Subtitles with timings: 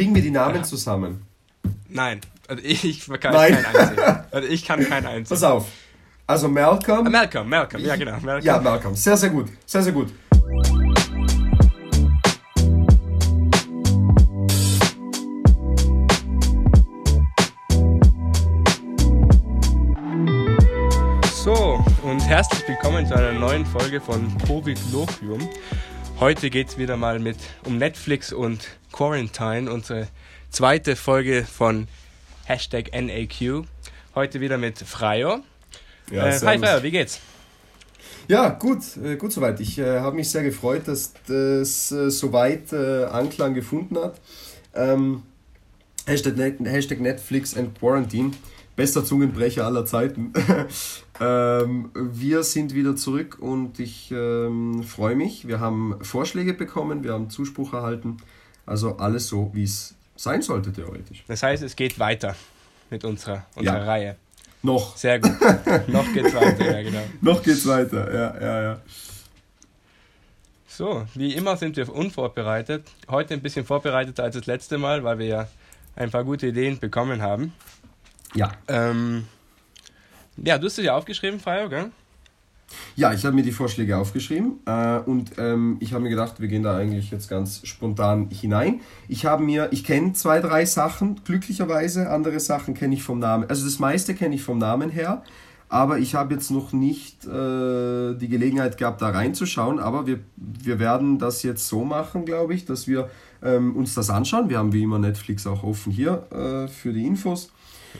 [0.00, 0.62] Kriegen wir die Namen ja.
[0.62, 1.26] zusammen?
[1.90, 3.52] Nein, also ich, kann Nein.
[3.52, 3.98] keinen einsehen.
[4.30, 5.26] Also ich kann keinen einsehen.
[5.28, 5.66] Pass auf.
[6.26, 7.06] Also Malcolm.
[7.06, 8.12] Ah, Malcolm, Malcolm, ja genau.
[8.12, 8.42] Malcolm.
[8.42, 8.94] Ja, Malcolm.
[8.94, 9.48] Sehr, sehr gut.
[9.66, 10.08] Sehr, sehr gut.
[21.44, 25.46] So, und herzlich willkommen zu einer neuen Folge von Covid Loquium.
[26.20, 30.06] Heute geht es wieder mal mit um Netflix und Quarantine, unsere
[30.50, 31.88] zweite Folge von
[32.44, 33.64] Hashtag NAQ.
[34.14, 35.38] Heute wieder mit Freyo.
[36.10, 37.20] Ja, äh, hi Freyo, wie geht's?
[38.28, 39.60] Ja, gut, äh, gut soweit.
[39.60, 44.20] Ich äh, habe mich sehr gefreut, dass das äh, soweit äh, Anklang gefunden hat.
[44.74, 45.22] Ähm,
[46.04, 48.32] Hashtag, Hashtag Netflix and Quarantine.
[48.80, 50.32] Bester Zungenbrecher aller Zeiten.
[51.20, 55.46] ähm, wir sind wieder zurück und ich ähm, freue mich.
[55.46, 58.16] Wir haben Vorschläge bekommen, wir haben Zuspruch erhalten.
[58.64, 61.24] Also alles so, wie es sein sollte, theoretisch.
[61.28, 62.34] Das heißt, es geht weiter
[62.88, 63.84] mit unserer, unserer ja.
[63.84, 64.16] Reihe.
[64.62, 64.96] Noch.
[64.96, 65.32] Sehr gut.
[65.88, 67.04] Noch geht's weiter, ja, genau.
[67.20, 68.80] Noch geht's weiter, ja, ja, ja.
[70.68, 72.86] So, wie immer sind wir unvorbereitet.
[73.10, 75.48] Heute ein bisschen vorbereiteter als das letzte Mal, weil wir ja
[75.96, 77.52] ein paar gute Ideen bekommen haben.
[78.34, 78.52] Ja.
[78.68, 79.24] Ähm,
[80.36, 81.90] ja, du hast es ja aufgeschrieben, Fire, gell?
[82.94, 86.46] Ja, ich habe mir die Vorschläge aufgeschrieben äh, und ähm, ich habe mir gedacht, wir
[86.46, 88.80] gehen da eigentlich jetzt ganz spontan hinein.
[89.08, 93.48] Ich habe mir, ich kenne zwei, drei Sachen, glücklicherweise, andere Sachen kenne ich vom Namen,
[93.48, 95.24] also das meiste kenne ich vom Namen her,
[95.68, 100.78] aber ich habe jetzt noch nicht äh, die Gelegenheit gehabt, da reinzuschauen, aber wir, wir
[100.78, 103.10] werden das jetzt so machen, glaube ich, dass wir
[103.42, 104.48] ähm, uns das anschauen.
[104.48, 107.50] Wir haben wie immer Netflix auch offen hier äh, für die Infos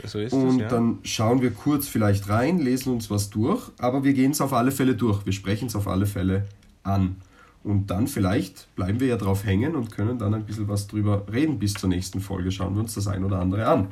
[0.06, 0.68] so ist und es, ja.
[0.68, 4.52] dann schauen wir kurz vielleicht rein, lesen uns was durch, aber wir gehen es auf
[4.52, 5.26] alle Fälle durch.
[5.26, 6.46] Wir sprechen es auf alle Fälle
[6.82, 7.16] an.
[7.62, 11.26] Und dann vielleicht bleiben wir ja drauf hängen und können dann ein bisschen was drüber
[11.30, 12.50] reden bis zur nächsten Folge.
[12.50, 13.88] Schauen wir uns das ein oder andere an.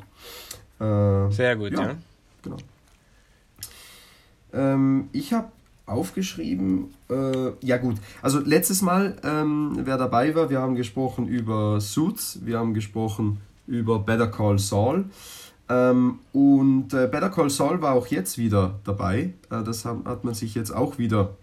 [0.81, 1.83] Äh, Sehr gut, ja.
[1.83, 1.97] ja.
[2.43, 2.57] Genau.
[4.55, 5.49] Ähm, ich habe
[5.85, 11.81] aufgeschrieben, äh, ja gut, also letztes Mal, ähm, wer dabei war, wir haben gesprochen über
[11.81, 15.07] Suits, wir haben gesprochen über Better Call Saul.
[15.69, 19.35] Ähm, und äh, Better Call Saul war auch jetzt wieder dabei.
[19.51, 21.37] Äh, das hat, hat man sich jetzt auch wieder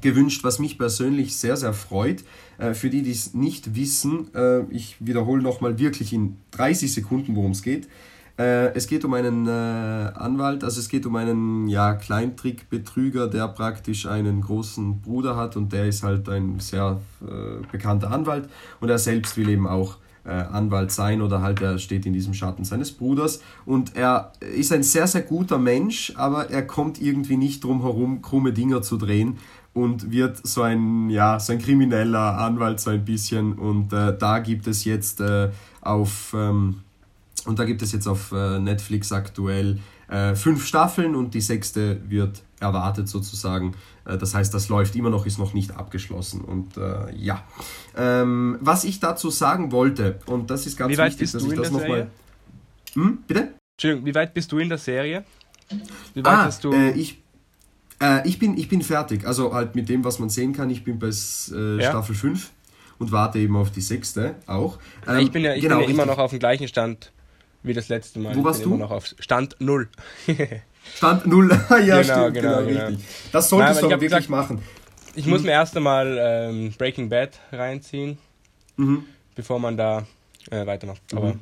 [0.00, 2.24] gewünscht, was mich persönlich sehr, sehr freut.
[2.58, 7.36] Äh, für die, die es nicht wissen, äh, ich wiederhole nochmal wirklich in 30 Sekunden,
[7.36, 7.88] worum es geht.
[8.38, 13.48] Äh, es geht um einen äh, Anwalt, also es geht um einen ja, Kleintrickbetrüger, der
[13.48, 17.00] praktisch einen großen Bruder hat und der ist halt ein sehr
[17.70, 18.48] bekannter Anwalt
[18.80, 19.98] und er selbst will eben auch
[20.30, 23.42] Anwalt sein oder halt er steht in diesem Schatten seines Bruders.
[23.64, 28.22] Und er ist ein sehr, sehr guter Mensch, aber er kommt irgendwie nicht drum herum,
[28.22, 29.38] krumme Dinger zu drehen
[29.74, 33.54] und wird so ein, ja, so ein krimineller Anwalt so ein bisschen.
[33.54, 35.50] Und äh, da gibt es jetzt äh,
[35.80, 36.80] auf, ähm,
[37.46, 39.78] und da gibt es jetzt auf äh, Netflix aktuell
[40.12, 43.74] äh, fünf Staffeln und die sechste wird erwartet sozusagen.
[44.04, 46.42] Äh, das heißt, das läuft immer noch, ist noch nicht abgeschlossen.
[46.42, 47.42] Und äh, ja,
[47.96, 52.10] ähm, was ich dazu sagen wollte, und das ist ganz wichtig, dass ich das nochmal.
[52.92, 53.54] Hm, bitte?
[53.76, 55.24] Entschuldigung, wie weit bist du in der Serie?
[56.14, 56.72] Wie weit ah, hast du.
[56.72, 57.22] Äh, ich,
[58.02, 59.26] äh, ich, bin, ich bin fertig.
[59.26, 61.88] Also halt mit dem, was man sehen kann, ich bin bei äh, ja?
[61.88, 62.50] Staffel 5
[62.98, 64.78] und warte eben auf die sechste auch.
[65.08, 67.12] Ähm, ich bin ja, ich genau, bin ja immer noch auf dem gleichen Stand
[67.62, 68.36] wie das letzte Mal.
[68.36, 68.68] Wo warst du?
[68.68, 69.88] Immer noch auf Stand 0.
[70.96, 73.06] Stand 0, ja, genau, stimmt, genau, genau, genau, richtig.
[73.30, 74.62] Das solltest Nein, du wirklich gesagt, machen.
[75.14, 75.32] Ich mhm.
[75.32, 78.18] muss mir erst einmal ähm, Breaking Bad reinziehen,
[78.76, 79.04] mhm.
[79.34, 80.06] bevor man da
[80.50, 81.00] äh, weitermacht.
[81.12, 81.40] Aber mhm.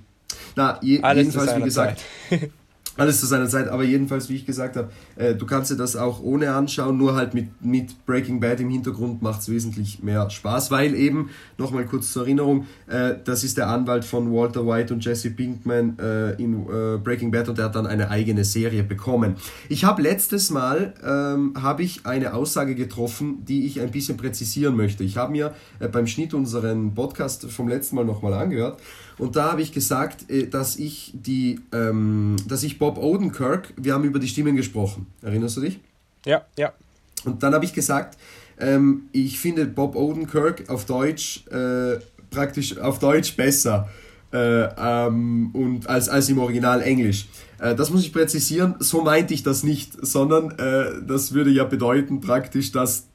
[0.57, 2.03] Na, je, jedenfalls, wie gesagt,
[2.97, 5.97] alles zu seiner Zeit, aber jedenfalls, wie ich gesagt habe, äh, du kannst dir das
[5.97, 10.29] auch ohne anschauen, nur halt mit, mit Breaking Bad im Hintergrund macht es wesentlich mehr
[10.29, 14.93] Spaß, weil eben, nochmal kurz zur Erinnerung, äh, das ist der Anwalt von Walter White
[14.93, 18.83] und Jesse Pinkman äh, in äh, Breaking Bad und der hat dann eine eigene Serie
[18.83, 19.37] bekommen.
[19.69, 24.77] Ich habe letztes Mal, ähm, habe ich eine Aussage getroffen, die ich ein bisschen präzisieren
[24.77, 25.05] möchte.
[25.05, 28.79] Ich habe mir äh, beim Schnitt unseren Podcast vom letzten Mal nochmal angehört
[29.21, 33.93] und da habe ich gesagt, äh, dass ich die, ähm, dass ich Bob Odenkirk, wir
[33.93, 35.07] haben über die Stimmen gesprochen.
[35.23, 35.79] Erinnerst du dich?
[36.25, 36.73] Ja, ja.
[37.25, 38.19] Und dann habe ich gesagt,
[38.59, 41.99] ähm, ich finde Bob Odenkirk auf Deutsch äh,
[42.31, 43.89] praktisch auf Deutsch besser
[44.33, 47.29] äh, ähm, und als, als im Original Englisch.
[47.59, 51.65] Äh, das muss ich präzisieren, so meinte ich das nicht, sondern äh, das würde ja
[51.65, 53.10] bedeuten praktisch, dass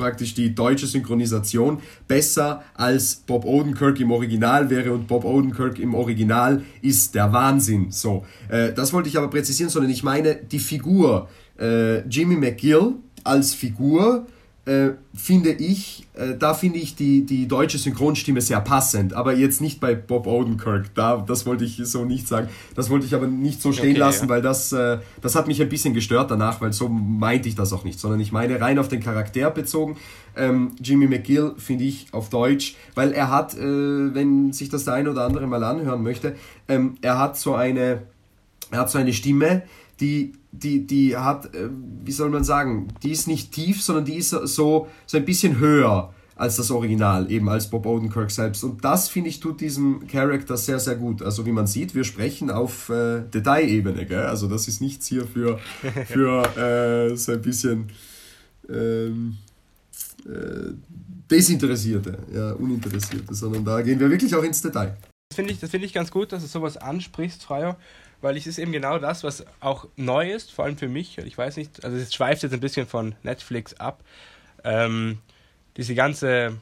[0.00, 5.94] praktisch die deutsche Synchronisation besser als Bob Odenkirk im Original wäre und Bob Odenkirk im
[5.94, 7.90] Original ist der Wahnsinn.
[7.90, 12.94] So, äh, das wollte ich aber präzisieren, sondern ich meine die Figur äh, Jimmy McGill
[13.24, 14.26] als Figur
[14.70, 19.60] äh, finde ich, äh, da finde ich die, die deutsche Synchronstimme sehr passend, aber jetzt
[19.60, 23.26] nicht bei Bob Odenkirk, da, das wollte ich so nicht sagen, das wollte ich aber
[23.26, 24.28] nicht so stehen okay, lassen, ja.
[24.28, 27.72] weil das, äh, das hat mich ein bisschen gestört danach, weil so meinte ich das
[27.72, 29.96] auch nicht, sondern ich meine rein auf den Charakter bezogen,
[30.36, 34.94] ähm, Jimmy McGill finde ich auf Deutsch, weil er hat, äh, wenn sich das der
[34.94, 36.36] eine oder andere mal anhören möchte,
[36.68, 38.02] ähm, er hat so eine,
[38.70, 39.62] er hat so eine Stimme,
[40.00, 41.68] die, die, die hat, äh,
[42.04, 45.58] wie soll man sagen, die ist nicht tief, sondern die ist so, so ein bisschen
[45.58, 48.64] höher als das Original, eben als Bob Odenkirk selbst.
[48.64, 51.22] Und das, finde ich, tut diesem Charakter sehr, sehr gut.
[51.22, 54.06] Also wie man sieht, wir sprechen auf äh, Detailebene.
[54.06, 54.22] Gell?
[54.22, 55.58] Also das ist nichts hier für,
[56.06, 57.90] für äh, so ein bisschen
[58.70, 59.36] ähm,
[60.24, 60.72] äh,
[61.30, 64.96] Desinteressierte, ja, Uninteressierte, sondern da gehen wir wirklich auch ins Detail.
[65.28, 67.76] Das finde ich, find ich ganz gut, dass du sowas ansprichst, Freier,
[68.20, 71.18] weil es ist eben genau das, was auch neu ist, vor allem für mich.
[71.18, 74.02] Ich weiß nicht, also es schweift jetzt ein bisschen von Netflix ab.
[74.64, 75.18] Ähm,
[75.76, 76.58] diese ganze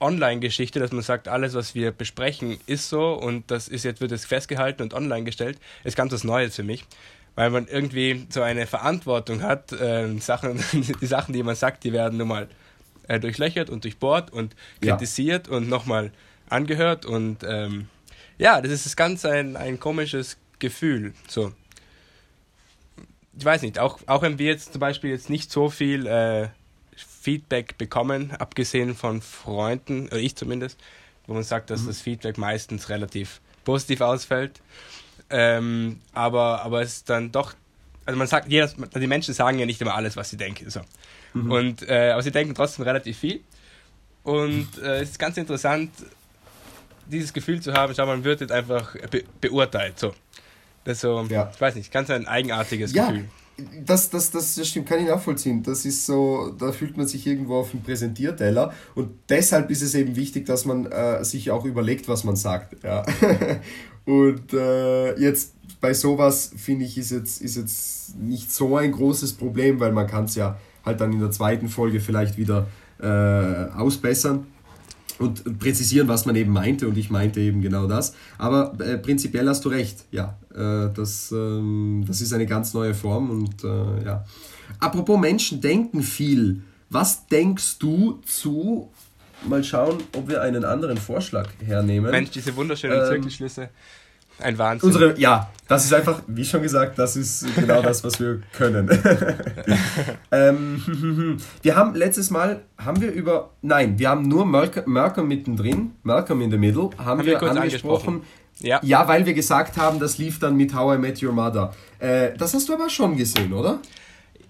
[0.00, 4.12] Online-Geschichte, dass man sagt, alles, was wir besprechen, ist so und das ist jetzt wird
[4.12, 6.84] es festgehalten und online gestellt, ist ganz was Neues für mich,
[7.34, 9.72] weil man irgendwie so eine Verantwortung hat.
[9.72, 12.48] Äh, Sachen, die Sachen, die man sagt, die werden nun mal
[13.08, 15.54] äh, durchlöchert und durchbohrt und kritisiert ja.
[15.56, 16.12] und nochmal
[16.48, 17.88] angehört und ähm,
[18.38, 21.14] ja, das ist ganz ein, ein komisches Gefühl.
[21.26, 21.52] So.
[23.38, 26.48] Ich weiß nicht, auch, auch wenn wir jetzt zum Beispiel jetzt nicht so viel äh,
[26.96, 30.78] Feedback bekommen, abgesehen von Freunden, oder ich zumindest,
[31.26, 31.86] wo man sagt, dass mhm.
[31.88, 34.60] das Feedback meistens relativ positiv ausfällt.
[35.30, 37.54] Ähm, aber, aber es ist dann doch,
[38.06, 40.70] also man sagt, jeder, die Menschen sagen ja nicht immer alles, was sie denken.
[40.70, 40.80] So.
[41.34, 41.50] Mhm.
[41.52, 43.40] Und, äh, aber sie denken trotzdem relativ viel.
[44.22, 45.90] Und äh, es ist ganz interessant,
[47.06, 49.98] dieses Gefühl zu haben, schau, man wird jetzt einfach be beurteilt.
[49.98, 50.14] So.
[50.88, 51.50] Das ist so, ja.
[51.52, 53.10] ich weiß nicht, ganz ein eigenartiges ja.
[53.10, 53.26] Gefühl.
[53.84, 55.62] Das, das, das, das stimmt, kann ich nachvollziehen.
[55.62, 59.94] Das ist so, da fühlt man sich irgendwo auf dem Präsentierteller und deshalb ist es
[59.94, 62.82] eben wichtig, dass man äh, sich auch überlegt, was man sagt.
[62.82, 63.04] Ja.
[64.06, 69.34] und äh, jetzt bei sowas finde ich, ist jetzt, ist jetzt nicht so ein großes
[69.34, 72.66] Problem, weil man kann es ja halt dann in der zweiten Folge vielleicht wieder
[72.98, 74.46] äh, ausbessern
[75.18, 76.88] und präzisieren, was man eben meinte.
[76.88, 78.14] Und ich meinte eben genau das.
[78.38, 80.04] Aber äh, prinzipiell hast du recht.
[80.10, 83.30] Ja, äh, das, ähm, das ist eine ganz neue Form.
[83.30, 84.24] Und äh, ja.
[84.78, 86.62] Apropos Menschen denken viel.
[86.90, 88.90] Was denkst du zu?
[89.46, 92.10] Mal schauen, ob wir einen anderen Vorschlag hernehmen.
[92.10, 93.70] Mensch, diese wunderschönen ähm, Zirkelschlüsse.
[94.40, 94.86] Ein Wahnsinn.
[94.86, 98.88] Unsere, ja, das ist einfach, wie schon gesagt, das ist genau das, was wir können.
[100.32, 106.40] ähm, wir haben letztes Mal, haben wir über, nein, wir haben nur Malcolm, mittendrin, Malcolm
[106.40, 108.22] in the Middle, haben, haben wir, wir angesprochen.
[108.60, 108.80] Ja.
[108.82, 111.74] ja, weil wir gesagt haben, das lief dann mit How I Met Your Mother.
[112.00, 113.78] Äh, das hast du aber schon gesehen, oder?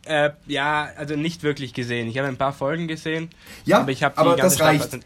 [0.06, 2.08] Äh, ja, also nicht wirklich gesehen.
[2.08, 3.28] Ich habe ein paar Folgen gesehen.
[3.66, 4.84] Ja, aber, ich aber das reicht.
[4.84, 5.00] Staffel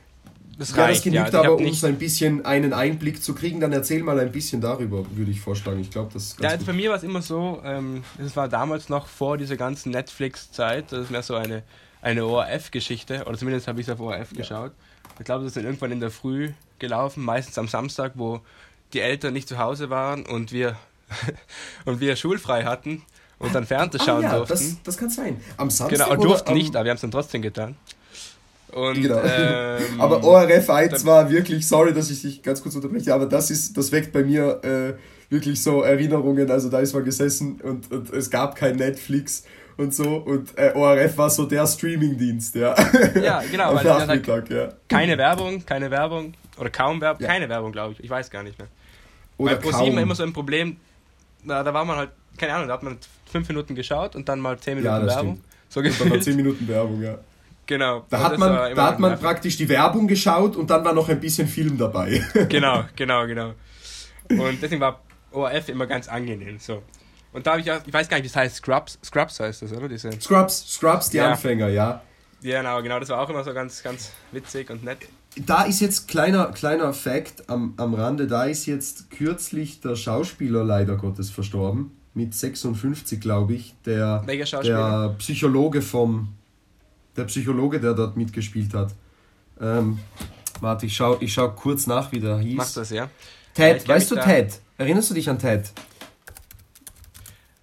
[0.59, 3.61] das ja, das genügt ja, aber, um so ein bisschen einen Einblick zu kriegen.
[3.61, 5.81] Dann erzähl mal ein bisschen darüber, würde ich vorschlagen.
[5.81, 8.89] Ich glaube, das Ja, also bei mir war es immer so, ähm, es war damals
[8.89, 11.63] noch vor dieser ganzen Netflix-Zeit, das ist mehr so eine,
[12.03, 14.39] eine ORF-Geschichte, oder zumindest habe ich es auf ORF ja.
[14.39, 14.73] geschaut.
[15.19, 18.41] Ich glaube, das ist dann irgendwann in der Früh gelaufen, meistens am Samstag, wo
[18.93, 20.77] die Eltern nicht zu Hause waren und wir,
[21.85, 23.03] und wir schulfrei hatten
[23.39, 24.55] und dann Fernsehen ah, schauen ah, ja, durften.
[24.55, 25.41] Das, das kann sein.
[25.57, 26.07] Am Samstag.
[26.07, 27.77] Genau, durften nicht, aber wir haben es dann trotzdem getan.
[28.73, 29.21] Und, genau.
[29.23, 33.51] Ähm, aber ORF 1 war wirklich, sorry, dass ich dich ganz kurz unterbreche, aber das
[33.51, 34.95] ist, das weckt bei mir äh,
[35.31, 36.51] wirklich so Erinnerungen.
[36.51, 39.45] Also da ist man gesessen und, und es gab kein Netflix
[39.77, 42.75] und so und äh, ORF war so der Streamingdienst, ja.
[43.21, 44.69] Ja, genau, weil Nachmittag, ja.
[44.89, 47.29] keine Werbung, keine Werbung oder kaum Werbung, ja.
[47.29, 48.05] keine Werbung, glaube ich.
[48.05, 48.69] Ich weiß gar nicht mehr.
[49.39, 50.77] Oder Bei ProSieben immer so ein Problem,
[51.45, 52.99] da, da war man halt, keine Ahnung, da hat man
[53.31, 55.37] fünf Minuten geschaut und dann mal zehn Minuten ja, Werbung.
[55.37, 55.53] Stimmt.
[55.69, 57.19] So und dann mal zehn Minuten Werbung, ja.
[57.73, 58.05] Genau.
[58.11, 61.19] Da hat man, da hat man praktisch die Werbung geschaut und dann war noch ein
[61.19, 62.23] bisschen Film dabei.
[62.51, 63.55] genau, genau, genau.
[64.29, 65.01] Und deswegen war
[65.31, 66.59] ORF immer ganz angenehm.
[66.59, 66.83] So.
[67.33, 69.63] Und da habe ich auch, ich weiß gar nicht, wie es heißt, Scrubs, Scrubs heißt
[69.63, 69.89] das, oder?
[69.89, 71.31] Diese Scrubs, Scrubs, die ja.
[71.31, 72.03] Anfänger, ja.
[72.43, 74.99] Ja, genau, genau, das war auch immer so ganz, ganz witzig und nett.
[75.37, 80.63] Da ist jetzt kleiner, kleiner Fact am, am Rande, da ist jetzt kürzlich der Schauspieler
[80.63, 86.35] leider Gottes verstorben, mit 56, glaube ich, der, der Psychologe vom
[87.17, 88.95] der Psychologe, der dort mitgespielt hat.
[89.61, 89.99] Ähm,
[90.61, 92.57] warte, ich schau, ich schau kurz nach, wie der hieß.
[92.57, 93.09] Mach das, ja.
[93.55, 94.61] Ted, weißt du Ted?
[94.79, 95.71] Erinnerst du dich an Ted?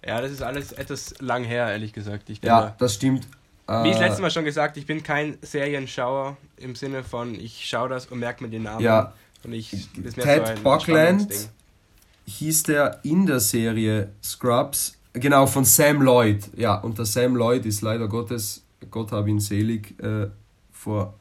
[0.06, 2.30] Ja, das ist alles etwas lang her, ehrlich gesagt.
[2.30, 3.26] Ich ja, das stimmt.
[3.66, 7.66] Wie ich äh, letztes Mal schon gesagt, ich bin kein Serienschauer im Sinne von, ich
[7.66, 8.80] schaue das und merke mir den Namen.
[8.80, 9.12] Ja.
[9.44, 11.50] Und ich, Ted so Buckland
[12.26, 16.50] hieß der in der Serie Scrubs, genau, von Sam Lloyd.
[16.56, 20.28] Ja, und der Sam Lloyd ist leider Gottes Gott habe ihn selig, äh,
[20.72, 21.14] vor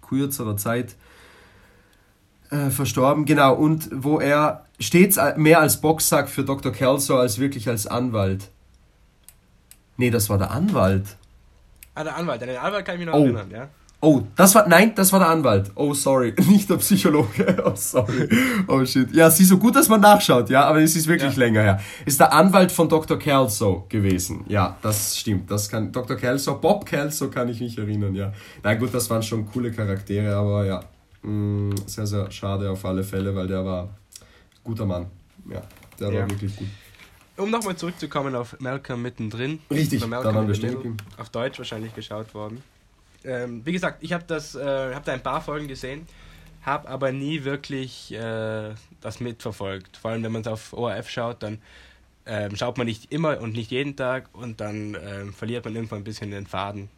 [0.00, 0.96] kürzerer Zeit
[2.50, 3.24] äh, verstorben.
[3.24, 6.72] Genau, und wo er stets mehr als Boxsack für Dr.
[6.72, 8.50] Kelso als wirklich als Anwalt.
[9.96, 11.16] Nee, das war der Anwalt.
[11.94, 12.40] Ah, der Anwalt.
[12.40, 13.24] Den Anwalt kann ich mich noch oh.
[13.24, 13.68] erinnern, ja.
[14.04, 15.70] Oh, das war, nein, das war der Anwalt.
[15.76, 17.56] Oh, sorry, nicht der Psychologe.
[17.64, 18.28] Oh, sorry.
[18.68, 19.10] Oh, shit.
[19.14, 21.38] Ja, sieh so gut, dass man nachschaut, ja, aber es ist wirklich ja.
[21.38, 21.80] länger her.
[22.04, 23.18] Ist der Anwalt von Dr.
[23.18, 24.44] Kelso gewesen.
[24.46, 25.50] Ja, das stimmt.
[25.50, 26.18] Das kann, Dr.
[26.18, 28.30] Kelso, Bob Kelso kann ich mich erinnern, ja.
[28.62, 30.80] Na gut, das waren schon coole Charaktere, aber ja,
[31.22, 33.88] mh, mm, sehr, sehr schade auf alle Fälle, weil der war
[34.62, 35.06] guter Mann.
[35.50, 35.62] Ja,
[35.98, 36.20] der ja.
[36.20, 36.68] war wirklich gut.
[37.38, 39.60] Um nochmal zurückzukommen auf Malcolm mittendrin.
[39.70, 42.62] Richtig, da waren wir stehen Auf Deutsch wahrscheinlich geschaut worden.
[43.24, 46.06] Ähm, wie gesagt, ich habe das, äh, habe da ein paar Folgen gesehen,
[46.62, 49.96] habe aber nie wirklich äh, das mitverfolgt.
[49.96, 51.58] Vor allem, wenn man es auf ORF schaut, dann
[52.26, 56.00] ähm, schaut man nicht immer und nicht jeden Tag und dann ähm, verliert man irgendwann
[56.00, 56.88] ein bisschen den Faden.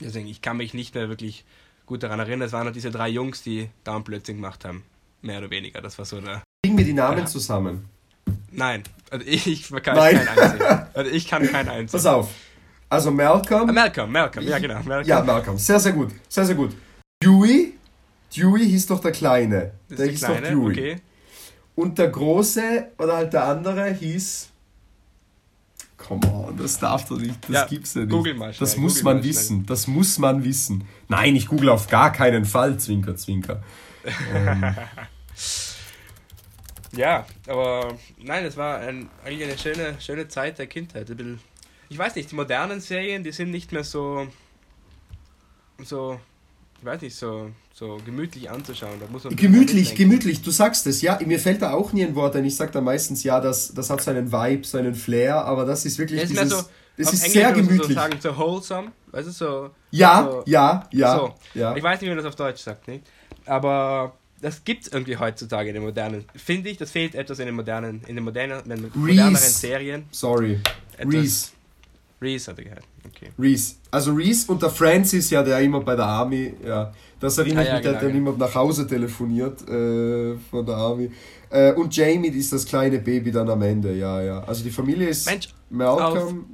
[0.00, 1.44] Deswegen, ich kann mich nicht mehr wirklich
[1.86, 2.42] gut daran erinnern.
[2.42, 4.84] Es waren nur diese drei Jungs, die Downblödsinn gemacht haben.
[5.22, 5.80] Mehr oder weniger.
[5.80, 6.42] Das war so eine.
[6.64, 7.26] Kriegen wir die Namen ja.
[7.26, 7.88] zusammen?
[8.50, 8.82] Nein.
[9.10, 10.16] Also ich, ich kann Nein.
[10.16, 10.86] keinen einsehen.
[10.94, 11.98] Also ich kann keinen einsehen.
[11.98, 12.30] Pass auf.
[12.94, 13.68] Also Malcolm.
[13.68, 14.80] Ah, Malcolm, Malcolm, ja genau.
[14.84, 15.08] Malcolm.
[15.08, 15.58] Ja, Malcolm.
[15.58, 16.12] Sehr, sehr gut.
[16.28, 16.76] Sehr, sehr gut.
[17.20, 17.74] Dewey.
[18.36, 19.72] Dewey hieß doch der Kleine.
[19.88, 20.70] Das der hieß Kleine, doch Dewey.
[20.70, 20.96] Okay.
[21.74, 24.50] Und der Große oder halt der andere hieß.
[25.96, 28.10] Come on, das darf doch nicht, das ja, gibt's ja nicht.
[28.10, 29.66] Google mal schnell, das muss Google man wissen, schnell.
[29.66, 30.84] das muss man wissen.
[31.08, 33.62] Nein, ich google auf gar keinen Fall, Zwinker, Zwinker.
[34.34, 34.76] ähm.
[36.96, 41.08] Ja, aber nein, es war ein, eigentlich eine schöne, schöne Zeit der Kindheit.
[41.94, 44.26] Ich weiß nicht, die modernen Serien, die sind nicht mehr so,
[45.84, 46.18] so,
[46.80, 48.98] ich weiß nicht, so, so gemütlich anzuschauen.
[48.98, 51.20] Da muss man gemütlich, gemütlich, du sagst es, ja.
[51.24, 52.44] Mir fällt da auch nie ein Wort ein.
[52.44, 55.64] Ich sage da meistens, ja, das, das hat so einen Vibe, so einen Flair, aber
[55.64, 56.50] das ist wirklich ja, dieses...
[56.50, 56.64] So,
[56.96, 57.86] es ist Englisch sehr gemütlich.
[57.86, 59.70] So sagen, so wholesome, weißt du, so...
[59.92, 61.34] Ja, so, ja, ja, so.
[61.54, 61.76] ja.
[61.76, 63.04] Ich weiß nicht, wie man das auf Deutsch sagt, nicht?
[63.46, 66.24] Aber das gibt es irgendwie heutzutage in den modernen.
[66.34, 70.06] Finde ich, das fehlt etwas in den modernen, in den modernen, in den moderneren Serien.
[70.10, 70.58] Sorry.
[70.98, 71.50] Reese.
[72.24, 72.84] Reese hat er gehört.
[73.06, 73.30] Okay.
[73.38, 73.76] Reese.
[73.90, 76.92] Also Reese und der Francis, ja, der immer bei der Army, ja.
[77.20, 80.66] Das erinnert ah, ja, mich, genau, der hat dann immer nach Hause telefoniert äh, von
[80.66, 81.10] der Army.
[81.50, 84.42] Äh, und Jamie ist das kleine Baby dann am Ende, ja, ja.
[84.44, 86.46] Also die Familie ist Mensch, Malcolm.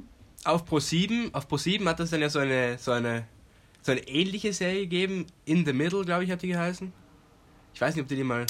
[0.43, 3.25] Auf, auf Pro 7, auf Pro 7 hat es dann ja so eine, so eine,
[3.81, 5.25] so eine ähnliche Serie gegeben.
[5.45, 6.93] In the Middle, glaube ich, hat die geheißen.
[7.73, 8.45] Ich weiß nicht, ob du die mal.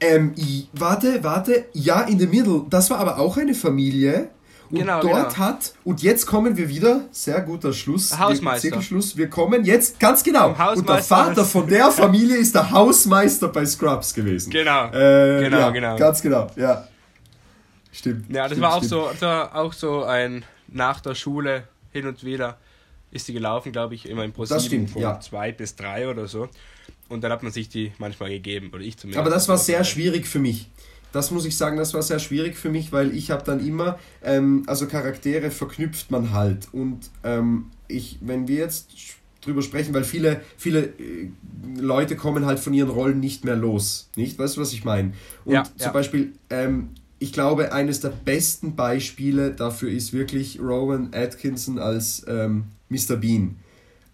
[0.00, 0.34] Ähm,
[0.72, 1.66] warte, warte.
[1.72, 2.66] Ja, in the Middle.
[2.68, 4.30] Das war aber auch eine Familie.
[4.72, 5.36] Und genau, dort genau.
[5.36, 8.62] hat, und jetzt kommen wir wieder, sehr guter Schluss, Hausmeister.
[8.62, 13.48] Zirkelschluss, wir kommen jetzt, ganz genau, und der Vater von der Familie ist der Hausmeister
[13.48, 14.50] bei Scrubs gewesen.
[14.50, 15.96] Genau, äh, genau, ja, genau.
[15.98, 16.88] Ganz genau, ja.
[17.92, 18.30] Stimmt.
[18.30, 22.06] Ja, das stimmt, war auch so, das war auch so ein nach der Schule hin
[22.06, 22.56] und wieder
[23.10, 25.20] ist die gelaufen, glaube ich, immer im ProSieben von ja.
[25.20, 26.48] zwei bis drei oder so.
[27.10, 29.20] Und dann hat man sich die manchmal gegeben, oder ich zumindest.
[29.20, 30.70] Aber das war sehr schwierig für mich.
[31.12, 33.98] Das muss ich sagen, das war sehr schwierig für mich, weil ich habe dann immer,
[34.22, 36.68] ähm, also Charaktere verknüpft man halt.
[36.72, 38.90] Und ähm, ich, wenn wir jetzt
[39.42, 41.30] drüber sprechen, weil viele, viele äh,
[41.76, 44.08] Leute kommen halt von ihren Rollen nicht mehr los.
[44.16, 44.38] Nicht?
[44.38, 45.12] Weißt du, was ich meine?
[45.44, 45.90] Und ja, zum ja.
[45.92, 52.64] Beispiel, ähm, ich glaube, eines der besten Beispiele dafür ist wirklich Rowan Atkinson als ähm,
[52.88, 53.16] Mr.
[53.16, 53.56] Bean.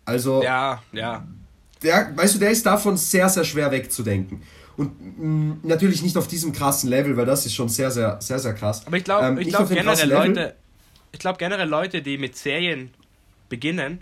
[0.05, 1.26] Also, ja, ja
[1.83, 4.43] der, weißt du, der ist davon sehr, sehr schwer wegzudenken.
[4.78, 8.20] Und mh, mm, natürlich nicht auf diesem krassen Level, weil das ist schon sehr, sehr,
[8.20, 8.87] sehr, sehr krass.
[8.87, 10.54] Aber ich glaube ähm, ich glaub, generell Leute,
[11.11, 12.90] ich glaube generell Leute, die mit Serien
[13.49, 14.00] beginnen,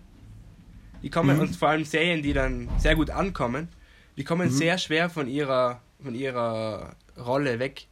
[1.03, 1.43] die kommen, mhm.
[1.43, 3.69] und vor allem Serien, die dann sehr gut ankommen,
[4.19, 4.53] die kommen mhm.
[4.53, 7.87] sehr schwer von ihrer, von ihrer Rolle weg.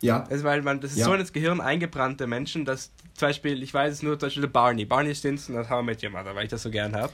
[0.00, 0.24] Ja.
[0.30, 1.04] Also, weil man, das ist ja.
[1.04, 4.86] so ins Gehirn eingebrannte Menschen, dass zum Beispiel, ich weiß es nur, zum Beispiel Barney,
[4.86, 7.12] Barney Stinson aus How I Met Your Mother, weil ich das so gern habe.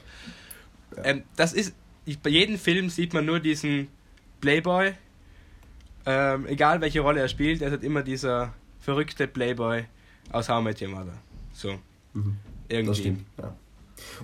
[0.95, 1.03] Ja.
[1.05, 1.73] Ähm, das ist,
[2.05, 3.89] ich, bei jedem Film sieht man nur diesen
[4.43, 4.91] Playboy,
[6.05, 9.85] ähm, egal welche Rolle er spielt, er ist halt immer dieser verrückte Playboy
[10.33, 11.13] aus How I Met Your Mother.
[11.53, 11.75] So.
[12.13, 12.35] Mhm.
[12.67, 12.87] Irgendwie.
[12.89, 13.55] Das stimmt, ja.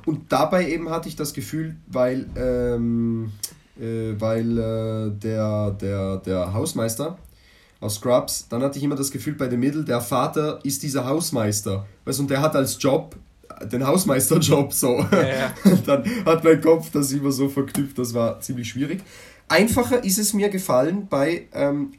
[0.06, 3.32] Und dabei eben hatte ich das Gefühl, weil, ähm,
[3.80, 7.18] äh, weil äh, der, der, der Hausmeister
[7.80, 11.06] aus Scrubs, dann hatte ich immer das Gefühl bei The Middle, der Vater ist dieser
[11.06, 11.86] Hausmeister.
[12.04, 13.16] Weißt, und der hat als Job
[13.72, 15.06] den Hausmeisterjob so.
[15.12, 15.54] Ja, ja.
[15.86, 19.02] Dann hat mein Kopf das immer so verknüpft, das war ziemlich schwierig.
[19.50, 21.94] Einfacher ist es mir gefallen bei ähm,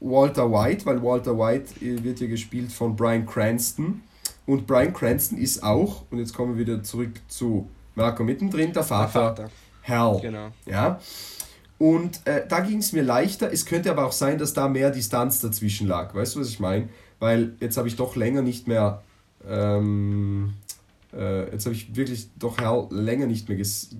[0.00, 4.02] Walter White, weil Walter White äh, wird ja gespielt von Brian Cranston.
[4.46, 8.82] Und Brian Cranston ist auch, und jetzt kommen wir wieder zurück zu Marco mittendrin, der
[8.82, 9.50] Vater, der Vater.
[9.86, 10.20] Hal.
[10.20, 10.48] Genau.
[10.66, 11.00] Ja.
[11.78, 13.52] Und äh, da ging es mir leichter.
[13.52, 16.14] Es könnte aber auch sein, dass da mehr Distanz dazwischen lag.
[16.14, 16.88] Weißt du, was ich meine?
[17.18, 19.02] Weil jetzt habe ich doch länger nicht mehr
[19.48, 20.54] ähm,
[21.12, 23.90] Äh, jetzt habe ich wirklich doch Hell länger nicht mehr ges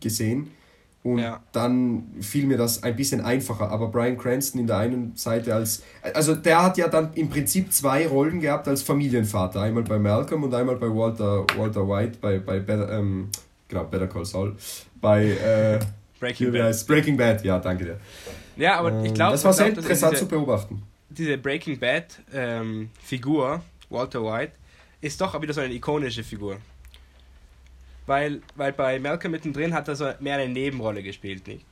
[0.00, 0.50] gesehen.
[1.04, 1.40] Und ja.
[1.50, 3.70] dann fiel mir das ein bisschen einfacher.
[3.70, 5.82] Aber Brian Cranston in der einen Seite als.
[6.14, 9.60] Also der hat ja dann im Prinzip zwei Rollen gehabt als Familienvater.
[9.62, 13.28] Einmal bei Malcolm und einmal bei Walter, Walter White, bei, bei Better, ähm,
[13.66, 14.56] genau, Better Call Saul.
[15.00, 15.80] Bei äh,
[16.20, 16.86] Breaking Bad.
[16.86, 18.00] Breaking Bad, ja, danke dir.
[18.56, 19.32] Ja, aber ähm, ich glaube.
[19.32, 20.82] Das war sehr glaub, interessant diese, zu beobachten.
[21.08, 24.52] Diese Breaking Bad ähm, Figur, Walter White,
[25.00, 26.58] ist doch wieder so eine ikonische Figur
[28.12, 31.64] weil, weil bei Malcolm mittendrin hat er so mehr eine Nebenrolle gespielt, nicht?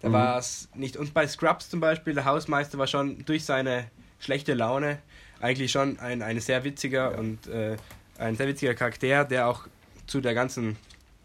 [0.00, 0.12] Da mhm.
[0.12, 0.96] war es nicht.
[0.96, 3.90] Und bei Scrubs zum Beispiel, der Hausmeister war schon durch seine
[4.20, 5.00] schlechte Laune
[5.40, 7.18] eigentlich schon ein, ein sehr witziger ja.
[7.18, 7.76] und äh,
[8.16, 9.66] ein sehr witziger Charakter, der auch
[10.06, 10.76] zu der ganzen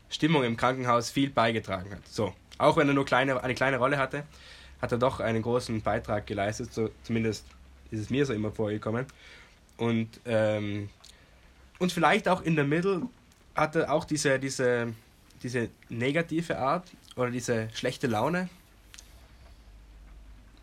[0.09, 2.07] Stimmung im Krankenhaus viel beigetragen hat.
[2.07, 4.23] So, auch wenn er nur kleine, eine kleine Rolle hatte,
[4.81, 6.73] hat er doch einen großen Beitrag geleistet.
[6.73, 7.45] So, zumindest
[7.91, 9.05] ist es mir so immer vorgekommen.
[9.77, 10.89] Und, ähm,
[11.77, 13.03] und vielleicht auch in der Mitte
[13.55, 14.93] hatte auch diese, diese,
[15.41, 18.49] diese negative Art oder diese schlechte Laune.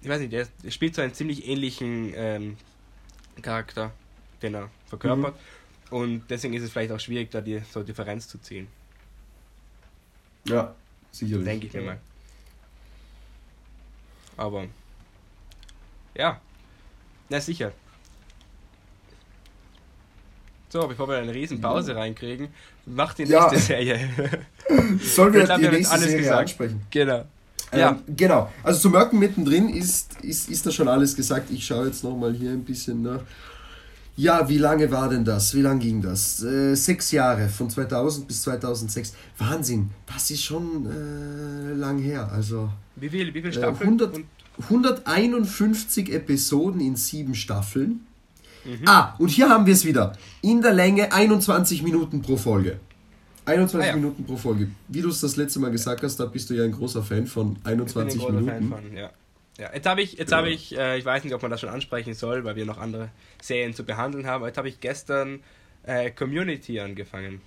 [0.03, 2.57] Ich weiß nicht, er spielt so einen ziemlich ähnlichen ähm,
[3.43, 3.93] Charakter,
[4.43, 5.35] den er verkörpert.
[5.35, 5.97] Mhm.
[5.97, 8.69] Und deswegen ist es vielleicht auch schwierig, da die so Differenz zu ziehen.
[10.45, 10.75] Ja,
[11.11, 11.45] sicherlich.
[11.45, 12.01] Denke ich mir mal.
[14.37, 14.67] Aber
[16.15, 16.41] ja,
[17.29, 17.73] na sicher.
[20.73, 22.49] So, bevor wir eine riesen Pause reinkriegen,
[22.87, 23.61] macht die nächste ja.
[23.61, 24.09] Serie.
[25.03, 26.41] Sollen wir die nächste alles Serie gesagt.
[26.41, 26.81] ansprechen?
[26.91, 27.25] Genau.
[27.73, 27.99] Ähm, ja.
[28.17, 28.53] Genau.
[28.63, 31.51] Also zu Merken mittendrin ist, ist, ist da schon alles gesagt.
[31.51, 33.21] Ich schaue jetzt nochmal hier ein bisschen nach.
[34.15, 35.55] Ja, wie lange war denn das?
[35.55, 36.43] Wie lange ging das?
[36.43, 39.15] Äh, sechs Jahre, von 2000 bis 2006.
[39.39, 42.31] Wahnsinn, das ist schon äh, lang her.
[42.33, 43.99] Also, wie viele wie viel Staffeln?
[43.99, 44.21] Äh, 100,
[44.69, 48.07] 151 Episoden in sieben Staffeln.
[48.65, 48.87] Mhm.
[48.87, 50.13] Ah, und hier haben wir es wieder.
[50.43, 52.81] In der Länge 21 Minuten pro Folge.
[53.47, 53.97] 21 ah, ja.
[53.97, 54.69] Minuten pro Folge.
[54.89, 57.27] Wie du es das letzte Mal gesagt hast, da bist du ja ein großer Fan
[57.27, 58.69] von 21 ich bin ein Minuten.
[58.69, 59.11] Fan von, ja.
[59.59, 60.39] Ja, jetzt habe ich, jetzt ja.
[60.39, 62.79] habe ich, äh, ich weiß nicht, ob man das schon ansprechen soll, weil wir noch
[62.79, 63.11] andere
[63.43, 64.45] Serien zu behandeln haben.
[64.47, 65.41] Jetzt habe ich gestern
[65.83, 67.43] äh, Community angefangen.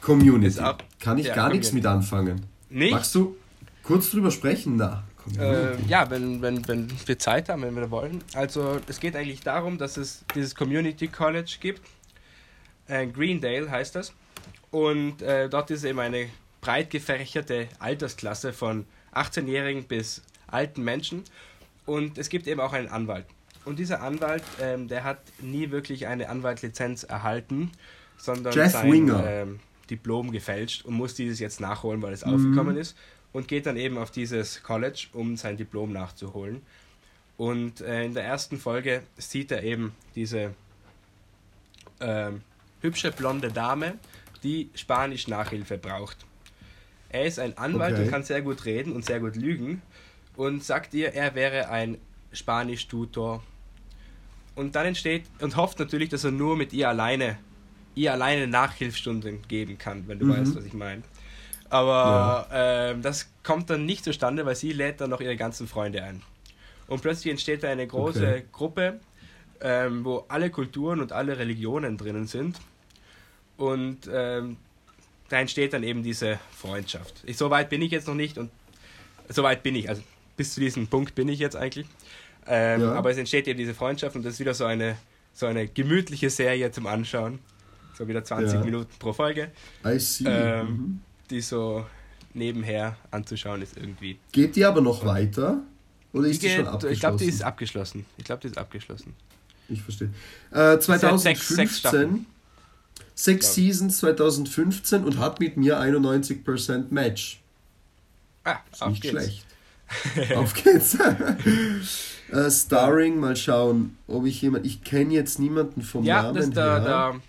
[0.00, 0.58] Community.
[0.60, 2.46] Auch, Kann ich ja, gar nichts mit anfangen.
[2.70, 2.92] Nicht?
[2.92, 3.36] Magst du
[3.82, 4.76] kurz drüber sprechen?
[4.76, 5.04] Na.
[5.38, 8.22] Äh, ja, wenn, wenn, wenn wir Zeit haben, wenn wir wollen.
[8.34, 11.82] Also es geht eigentlich darum, dass es dieses Community College gibt.
[12.88, 14.12] Äh, Greendale heißt das.
[14.70, 16.28] Und äh, dort ist eben eine
[16.60, 21.24] breit gefächerte Altersklasse von 18-Jährigen bis alten Menschen.
[21.84, 23.26] Und es gibt eben auch einen Anwalt.
[23.64, 27.72] Und dieser Anwalt, ähm, der hat nie wirklich eine Anwaltlizenz erhalten,
[28.16, 29.60] sondern Jeff sein ähm,
[29.90, 32.34] Diplom gefälscht und muss dieses jetzt nachholen, weil es mhm.
[32.34, 32.96] aufgekommen ist
[33.36, 36.62] und geht dann eben auf dieses College, um sein Diplom nachzuholen.
[37.36, 40.54] Und äh, in der ersten Folge sieht er eben diese
[41.98, 42.30] äh,
[42.80, 43.98] hübsche blonde Dame,
[44.42, 46.16] die Spanisch Nachhilfe braucht.
[47.10, 48.04] Er ist ein Anwalt okay.
[48.04, 49.82] und kann sehr gut reden und sehr gut lügen
[50.34, 51.98] und sagt ihr, er wäre ein
[52.32, 53.42] Spanisch-Tutor.
[54.54, 57.36] Und dann entsteht und hofft natürlich, dass er nur mit ihr alleine,
[57.94, 60.38] ihr alleine Nachhilfstunden geben kann, wenn du mhm.
[60.38, 61.02] weißt, was ich meine.
[61.70, 62.90] Aber ja.
[62.90, 66.22] ähm, das kommt dann nicht zustande, weil sie lädt dann noch ihre ganzen Freunde ein.
[66.88, 68.44] Und plötzlich entsteht da eine große okay.
[68.52, 69.00] Gruppe,
[69.60, 72.60] ähm, wo alle Kulturen und alle Religionen drinnen sind.
[73.56, 74.56] Und ähm,
[75.28, 77.22] da entsteht dann eben diese Freundschaft.
[77.24, 78.50] Ich, so weit bin ich jetzt noch nicht und
[79.28, 80.02] so weit bin ich, also
[80.36, 81.86] bis zu diesem Punkt bin ich jetzt eigentlich.
[82.46, 82.92] Ähm, ja.
[82.92, 84.96] Aber es entsteht eben diese Freundschaft und das ist wieder so eine,
[85.32, 87.40] so eine gemütliche Serie zum Anschauen.
[87.94, 88.64] So wieder 20 ja.
[88.64, 89.50] Minuten pro Folge.
[89.84, 90.28] I see.
[90.28, 91.00] Ähm, mhm
[91.30, 91.86] die so
[92.34, 94.18] nebenher anzuschauen ist irgendwie.
[94.32, 95.62] Geht die aber noch weiter?
[96.12, 96.92] Oder ist die, die schon abgeschlossen?
[96.92, 98.06] Ich glaube, die ist abgeschlossen.
[98.16, 99.14] Ich glaube, die ist abgeschlossen.
[99.68, 100.10] Ich verstehe.
[100.52, 101.96] Äh, 2015, sechs, sechs,
[103.14, 107.40] sechs Seasons 2015 und hat mit mir 91% Match.
[108.44, 109.12] Ah, ist nicht geht's.
[109.12, 109.46] schlecht.
[110.36, 110.94] auf geht's.
[112.30, 114.66] äh, Starring, mal schauen, ob ich jemand.
[114.66, 116.80] Ich kenne jetzt niemanden vom ja, Namen das der, her.
[116.80, 117.20] Der,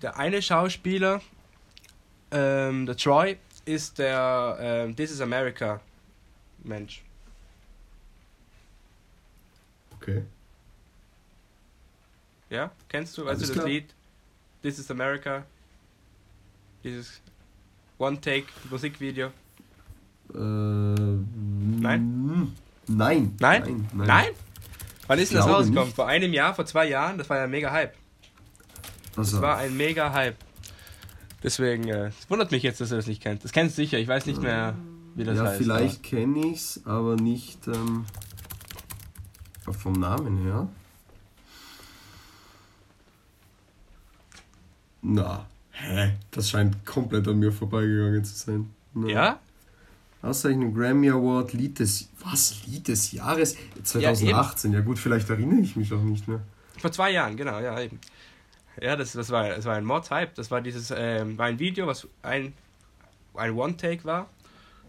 [0.00, 1.20] der eine Schauspieler,
[2.32, 5.80] ähm, der Troy ist der ähm, This is America
[6.64, 7.02] Mensch.
[9.96, 10.22] Okay.
[12.50, 13.68] Ja, kennst du, weißt Alles du das klar.
[13.68, 13.94] Lied?
[14.62, 15.44] This is America.
[16.84, 17.20] Dieses
[17.98, 19.28] One-Take Musikvideo.
[20.34, 22.52] Äh, nein?
[22.88, 22.88] Nein?
[22.88, 23.36] Nein?
[23.38, 23.88] Nein?
[23.94, 24.28] Nein?
[25.06, 25.86] Wann ist denn das rausgekommen?
[25.86, 25.96] Nicht.
[25.96, 27.18] Vor einem Jahr, vor zwei Jahren?
[27.18, 27.94] Das war ja mega Hype.
[29.16, 29.36] Also.
[29.36, 30.36] Das war ein mega Hype.
[31.42, 33.44] Deswegen, äh, es wundert mich jetzt, dass er das nicht kennt.
[33.44, 34.76] Das kennst du sicher, ich weiß nicht mehr,
[35.14, 35.58] wie das ja, heißt.
[35.58, 38.04] Vielleicht kenne ich es, aber nicht ähm,
[39.70, 40.68] vom Namen her.
[45.02, 46.12] Na, Hä?
[46.30, 48.70] Das scheint komplett an mir vorbeigegangen zu sein.
[48.94, 49.10] Nein.
[49.10, 49.38] Ja?
[50.20, 54.72] Auszeichnung Grammy Award Lied des was Lied des Jahres 2018.
[54.72, 56.40] Ja, gut, vielleicht erinnere ich mich auch nicht mehr.
[56.78, 57.98] Vor zwei Jahren, genau, ja eben.
[58.80, 60.32] Ja, das, das war das war ein Mordshype.
[60.34, 62.54] Das war dieses ähm, war ein Video, was ein
[63.34, 64.28] ein One Take war,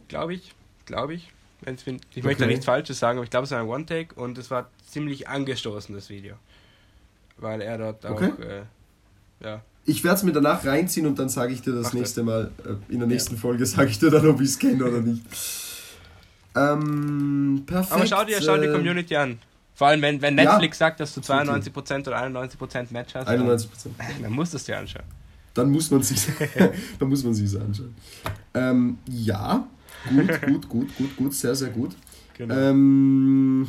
[0.07, 0.53] glaube ich,
[0.85, 1.29] glaube ich.
[1.65, 2.47] Ich möchte da Okay.
[2.47, 5.29] nichts Falsches sagen, aber ich glaube, es war ein One Take und es war ziemlich
[5.29, 6.35] angestoßen das Video,
[7.37, 8.31] weil er dort auch Okay.
[8.41, 11.91] äh, ja Ich werde es mir danach reinziehen und dann sage ich dir das Mach
[11.91, 11.99] das.
[11.99, 12.51] nächste Mal.
[12.65, 15.21] Äh, in der nächsten Folge sage ich dir dann, ob ich es kenne oder nicht.
[16.55, 17.91] Ähm, perfekt.
[17.93, 19.39] Aber schau dir, schau dir die Community an.
[19.75, 20.43] Vor allem, wenn, wenn Ja.
[20.51, 23.95] Netflix sagt, dass du 92% oder 91% Match hast, 91 Prozent.
[23.97, 25.05] Dann, dann musst du es dir anschauen.
[25.55, 26.19] Dann muss man sich,
[26.99, 27.93] dann muss man sich anschauen.
[28.53, 29.67] Ähm, ja,
[30.09, 31.95] gut, gut, gut, gut, gut, sehr, sehr gut.
[32.37, 32.55] Genau.
[32.55, 33.67] Ähm,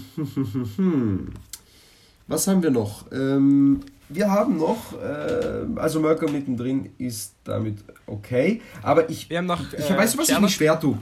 [2.26, 3.04] was haben wir noch?
[3.12, 9.46] Ähm, wir haben noch, äh, also Merker mittendrin ist damit okay, aber ich, Wir haben
[9.46, 9.60] noch.
[9.72, 10.42] ich äh, weißt du, was ich Sherlock.
[10.42, 10.98] mich schwer tue?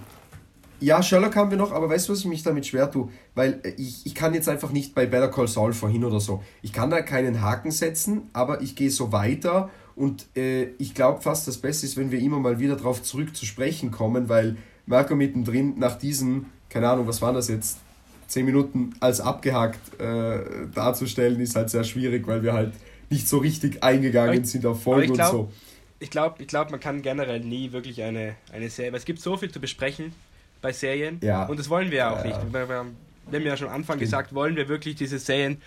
[0.83, 3.09] Ja, Sherlock haben wir noch, aber weißt du, was ich mich damit schwer tue?
[3.37, 6.43] Weil äh, ich, ich kann jetzt einfach nicht bei Better Call Saul vorhin oder so.
[6.61, 11.23] Ich kann da keinen Haken setzen, aber ich gehe so weiter und äh, ich glaube
[11.23, 14.57] fast, das Beste ist, wenn wir immer mal wieder darauf zurück zu sprechen kommen, weil
[14.87, 17.79] Marco mittendrin nach diesen, keine Ahnung, was waren das jetzt,
[18.27, 22.73] 10 Minuten als abgehakt äh, darzustellen, ist halt sehr schwierig, weil wir halt
[23.11, 25.51] nicht so richtig eingegangen ich- sind auf Folgen und so.
[26.01, 28.97] Ich glaube, ich glaub, man kann generell nie wirklich eine, eine Serie.
[28.97, 30.13] Es gibt so viel zu besprechen
[30.63, 31.19] bei Serien.
[31.23, 31.45] Ja.
[31.45, 32.39] Und das wollen wir ja auch nicht.
[32.53, 32.97] Wir, wir, haben,
[33.47, 35.61] ja schon am Anfang gesagt, wollen wir wirklich diese Serien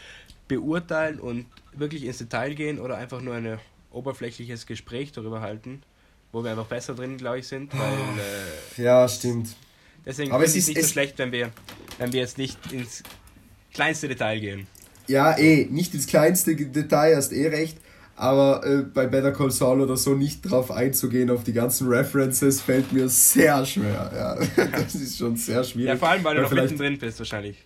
[0.47, 3.59] beurteilen und wirklich ins Detail gehen oder einfach nur ein
[3.91, 5.81] oberflächliches Gespräch darüber halten,
[6.31, 7.71] wo wir einfach besser drin, glaube ich, sind.
[7.77, 7.93] Weil
[8.79, 9.55] äh, Ja, stimmt.
[10.05, 11.51] deswegen Aber es ist- nicht so es- schlecht, wenn wir,
[11.97, 13.03] wenn wir jetzt nicht ins
[13.73, 14.67] kleinste Detail gehen.
[15.07, 17.77] Ja, eh, nicht ins kleinste Detail, hast eh recht.
[18.17, 22.61] Aber äh, bei Better Call Saul oder so nicht drauf einzugehen, auf die ganzen References,
[22.61, 24.09] fällt mir sehr schwer.
[24.15, 25.89] Ja, das ist schon sehr schwierig.
[25.89, 27.65] Ja, vor allem, weil du noch mittendrin bist, wahrscheinlich.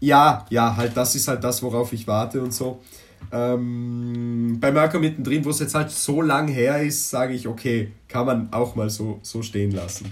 [0.00, 2.80] Ja, ja, halt, das ist halt das, worauf ich warte und so.
[3.32, 7.92] Ähm, bei Marco mittendrin, wo es jetzt halt so lang her ist, sage ich, okay,
[8.08, 10.10] kann man auch mal so, so stehen lassen.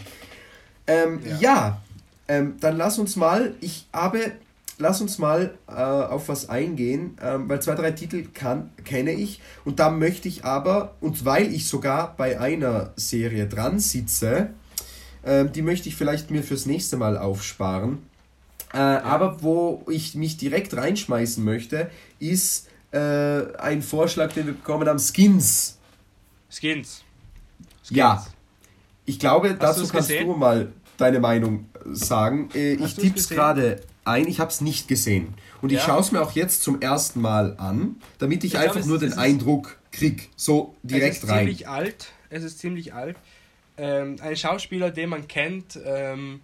[0.87, 1.83] Ähm, ja, Ja.
[2.29, 4.33] ähm, dann lass uns mal, ich habe,
[4.79, 9.41] lass uns mal äh, auf was eingehen, ähm, weil zwei, drei Titel kann, kenne ich
[9.65, 14.51] und da möchte ich aber, und weil ich sogar bei einer Serie dran sitze,
[15.25, 17.99] ähm, die möchte ich vielleicht mir fürs nächste Mal aufsparen.
[18.73, 22.99] Äh, Aber wo ich mich direkt reinschmeißen möchte, ist äh,
[23.59, 25.79] ein Vorschlag, den wir bekommen haben: Skins.
[26.51, 27.03] Skins.
[27.85, 27.97] Skins.
[27.97, 28.27] Ja.
[29.05, 30.27] Ich glaube, dazu du's kannst gesehen?
[30.27, 32.49] du mal deine Meinung sagen.
[32.55, 33.37] Äh, ich Hast du's tipp's gesehen?
[33.37, 35.35] gerade ein, ich habe es nicht gesehen.
[35.63, 35.85] Und ich Ja.
[35.87, 38.99] schaue es mir auch jetzt zum ersten Mal an, damit ich, Ich einfach es- nur
[38.99, 40.31] den Eindruck krieg.
[40.37, 41.39] So direkt es ist rein.
[41.41, 42.13] ziemlich alt.
[42.31, 43.17] Es ist ziemlich alt.
[43.79, 46.41] Ähm, ein Schauspieler, den man kennt, ähm,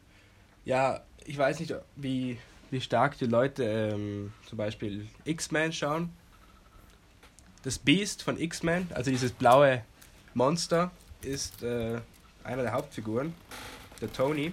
[0.64, 2.38] ja, ich weiß nicht, wie,
[2.70, 6.10] wie stark die Leute ähm, zum Beispiel X-Men schauen.
[7.62, 9.82] Das Beast von X-Men, also dieses blaue
[10.34, 10.90] Monster,
[11.22, 11.98] ist äh,
[12.44, 13.32] einer der Hauptfiguren,
[14.00, 14.52] der Tony.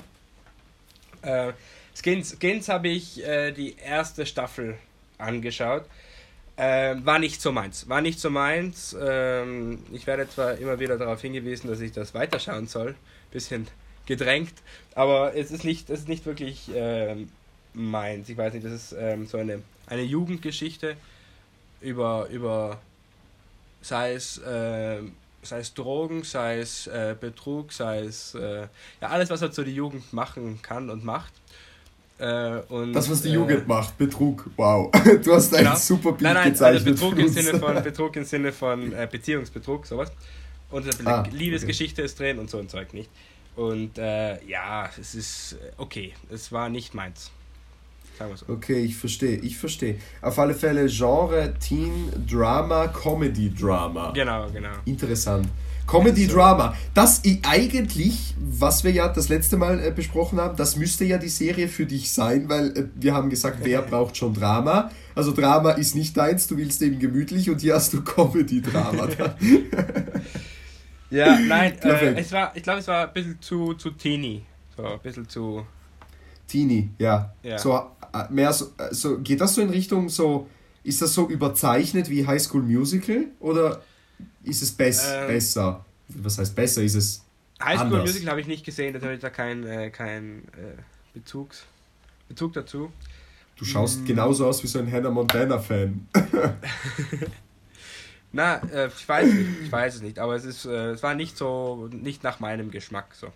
[1.22, 1.54] Äh,
[2.00, 4.78] Skins, Skins habe ich äh, die erste Staffel
[5.18, 5.86] angeschaut.
[6.58, 7.88] Ähm, war nicht so meins.
[7.90, 8.96] War nicht so meins.
[9.00, 12.96] Ähm, ich werde zwar immer wieder darauf hingewiesen, dass ich das weiterschauen soll.
[13.32, 13.68] Bisschen
[14.06, 14.54] gedrängt.
[14.96, 17.30] Aber es ist nicht, es ist nicht wirklich ähm,
[17.74, 18.30] meins.
[18.30, 20.96] Ich weiß nicht, das ist ähm, so eine, eine Jugendgeschichte
[21.82, 22.80] über, über
[23.82, 28.68] sei es, ähm, sei es Drogen, sei es äh, Betrug, sei es äh,
[29.02, 31.34] ja, alles, was halt so die Jugend machen kann und macht.
[32.20, 32.62] Äh,
[32.94, 34.50] Das, was die äh, Jugend macht, Betrug.
[34.58, 34.92] Wow.
[35.24, 35.76] Du hast ein Genau.
[35.76, 36.88] super Bild Nein, nein, gezeichnet.
[36.88, 37.30] also Betrug im.
[37.30, 40.12] Sinne von Betrug im Sinne von äh, Beziehungsbetrug, sowas.
[40.72, 43.10] Und eine Ah, Liebesgeschichte ist drin und so ein Zeug nicht.
[43.56, 46.14] Und äh, ja, es ist äh, okay.
[46.30, 47.32] Es war nicht meins.
[48.18, 48.46] Sagen wir so.
[48.50, 49.96] Okay, ich verstehe, ich verstehe.
[50.22, 54.12] Auf alle Fälle Genre Teen Drama, Comedy Drama.
[54.12, 54.70] Genau, genau.
[54.86, 55.48] Interessant.
[55.90, 56.76] Comedy Drama.
[56.94, 61.30] Das eigentlich, was wir ja das letzte Mal äh, besprochen haben, das müsste ja die
[61.30, 64.92] Serie für dich sein, weil äh, wir haben gesagt, wer braucht schon Drama?
[65.16, 69.08] Also Drama ist nicht deins, du willst eben gemütlich und hier hast du Comedy Drama.
[71.12, 74.44] Ja, nein, äh, es war, ich glaube, es war ein bisschen zu, zu teeny.
[74.78, 75.66] So, ein bisschen zu.
[76.48, 77.34] Teenie, ja.
[77.42, 77.58] Ja.
[77.58, 77.74] So
[78.14, 80.48] äh, mehr so, äh, so geht das so in Richtung so
[80.84, 83.82] ist das so überzeichnet wie High School Musical oder
[84.44, 85.28] ist es bess Ähm.
[85.28, 85.86] besser?
[86.10, 86.82] Was heißt besser?
[86.84, 87.24] Ist es
[87.62, 88.08] High School Anders.
[88.08, 90.82] Musical habe ich nicht gesehen, da habe ich da keinen äh, kein, äh,
[91.14, 91.66] Bezugs,
[92.30, 92.92] Bezug dazu.
[93.58, 94.06] Du schaust Mm.
[94.06, 96.08] genauso aus wie so ein Hannah Montana Fan.
[98.32, 101.16] Na, äh, ich weiß nicht, ich weiß es nicht, aber es ist, äh, es war
[101.16, 103.34] nicht so, nicht nach meinem Geschmack so.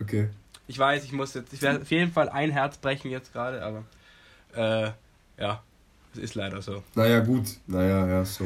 [0.00, 0.28] Okay.
[0.68, 3.62] Ich weiß, ich muss jetzt, ich werde auf jeden Fall ein Herz brechen jetzt gerade,
[3.62, 3.84] aber
[4.54, 4.90] äh,
[5.40, 5.62] ja,
[6.18, 6.82] ist leider so.
[6.94, 8.44] Naja, gut, naja, ja, so.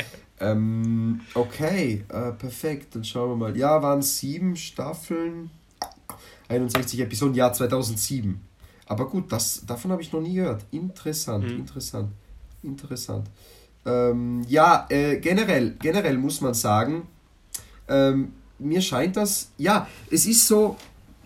[0.40, 3.56] ähm, okay, äh, perfekt, dann schauen wir mal.
[3.56, 5.50] Ja, waren sieben Staffeln,
[6.48, 8.40] 61 Episoden, Jahr 2007.
[8.86, 10.64] Aber gut, das, davon habe ich noch nie gehört.
[10.70, 11.56] Interessant, Mhm.
[11.60, 12.12] interessant,
[12.62, 13.28] interessant.
[13.86, 17.08] Ähm, ja, äh, generell, generell muss man sagen,
[17.88, 20.76] ähm, mir scheint das, ja, es ist so,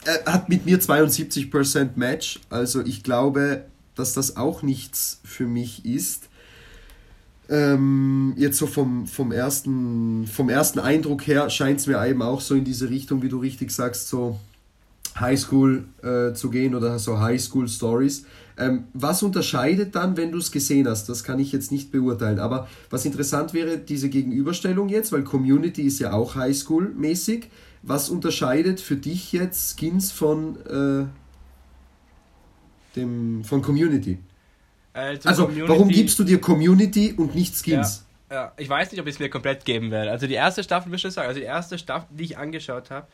[0.05, 5.85] er hat mit mir 72% Match, also ich glaube, dass das auch nichts für mich
[5.85, 6.29] ist.
[7.49, 12.41] Ähm, jetzt so vom, vom, ersten, vom ersten Eindruck her scheint es mir eben auch
[12.41, 14.39] so in diese Richtung, wie du richtig sagst, so
[15.19, 18.25] Highschool äh, zu gehen oder so Highschool Stories.
[18.59, 21.09] Ähm, was unterscheidet dann, wenn du es gesehen hast?
[21.09, 22.39] Das kann ich jetzt nicht beurteilen.
[22.39, 27.45] Aber was interessant wäre, diese Gegenüberstellung jetzt, weil Community ist ja auch Highschool-mäßig.
[27.83, 31.05] Was unterscheidet für dich jetzt Skins von, äh,
[32.97, 34.19] dem, von Community?
[34.93, 38.05] Also, Also, Community- warum gibst du dir Community und nicht Skins?
[38.31, 40.11] Ja, ich weiß nicht, ob ich es mir komplett geben werde.
[40.11, 43.07] Also die erste Staffel, muss ich sagen, also die erste Staffel, die ich angeschaut habe,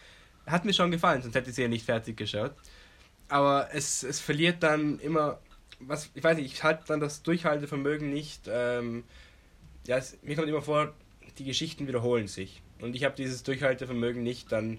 [0.47, 2.53] hat mir schon gefallen, sonst hätte ich sie ja nicht fertig geschaut.
[3.29, 5.39] Aber es, es verliert dann immer,
[5.81, 8.49] was, ich weiß nicht, ich halte dann das Durchhaltevermögen nicht.
[8.51, 9.05] Ähm,
[9.87, 10.93] ja, es, mir kommt immer vor,
[11.39, 12.63] die Geschichten wiederholen sich.
[12.81, 14.79] Und ich habe dieses Durchhaltevermögen nicht, dann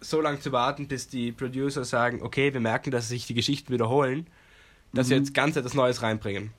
[0.00, 3.72] so lange zu warten, bis die Producer sagen, okay, wir merken, dass sich die Geschichten
[3.72, 4.26] wiederholen,
[4.92, 6.52] dass wir jetzt ganz etwas Neues reinbringen.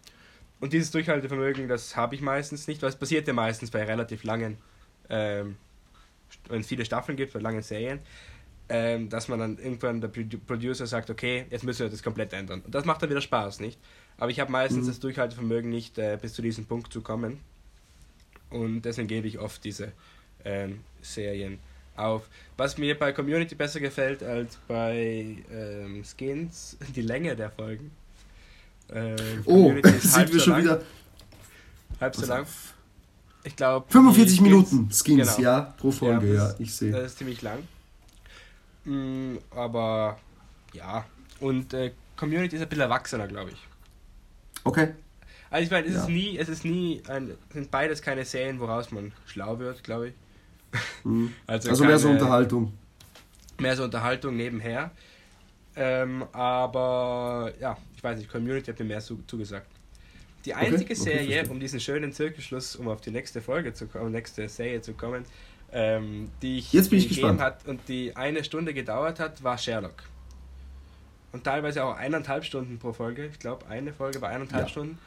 [0.59, 4.23] Und dieses Durchhaltevermögen, das habe ich meistens nicht, weil es passiert ja meistens bei relativ
[4.23, 4.57] langen,
[5.09, 5.57] ähm,
[6.47, 7.99] wenn es viele Staffeln gibt, bei langen Serien,
[8.69, 12.31] ähm, dass man dann irgendwann der Produ- Producer sagt, okay, jetzt müssen wir das komplett
[12.33, 12.61] ändern.
[12.61, 13.79] Und das macht dann wieder Spaß, nicht?
[14.17, 17.39] Aber ich habe meistens das Durchhaltevermögen nicht, äh, bis zu diesem Punkt zu kommen.
[18.51, 19.93] Und deswegen gebe ich oft diese
[20.45, 21.57] ähm, Serien
[22.03, 22.27] auf.
[22.57, 27.91] Was mir bei Community besser gefällt als bei ähm, Skins, die Länge der Folgen.
[28.93, 30.81] Ähm, Oh, sind wir so schon lang, wieder.
[31.99, 32.45] Halb so lang.
[33.43, 33.85] Ich glaube.
[33.89, 35.39] 45 Minuten Skins, genau.
[35.39, 36.91] ja, pro Folge, Ja, ja, ich sehe.
[36.91, 37.59] Das ist ziemlich lang.
[38.85, 40.19] Mm, aber
[40.73, 41.05] ja.
[41.39, 43.57] Und äh, Community ist ein bisschen erwachsener, glaube ich.
[44.63, 44.89] Okay.
[45.49, 46.01] Also ich meine, es Ja.
[46.01, 50.09] ist nie, es ist nie ein, sind beides keine Serien, woraus man schlau wird, glaube
[50.09, 50.13] ich.
[51.03, 51.33] Mhm.
[51.47, 52.73] Also, Also mehr so keine- Unterhaltung.
[53.59, 54.91] mehr so Unterhaltung nebenher.
[55.75, 59.67] Ähm, aber ja, ich weiß nicht, Community hat mir mehr zu, zugesagt.
[60.45, 64.11] Die einzige okay, Serie, um diesen schönen Zirkelschluss, um auf die nächste Folge zu kommen,
[64.11, 65.23] nächste Serie zu kommen,
[65.71, 67.41] ähm, die ich Jetzt bin ich gegeben gespannt.
[67.41, 70.03] hat und die eine Stunde gedauert hat, war Sherlock.
[71.31, 73.27] Und teilweise auch eineinhalb Stunden pro Folge.
[73.27, 74.69] Ich glaube, eine Folge war eineinhalb Ja.
[74.69, 74.97] Stunden.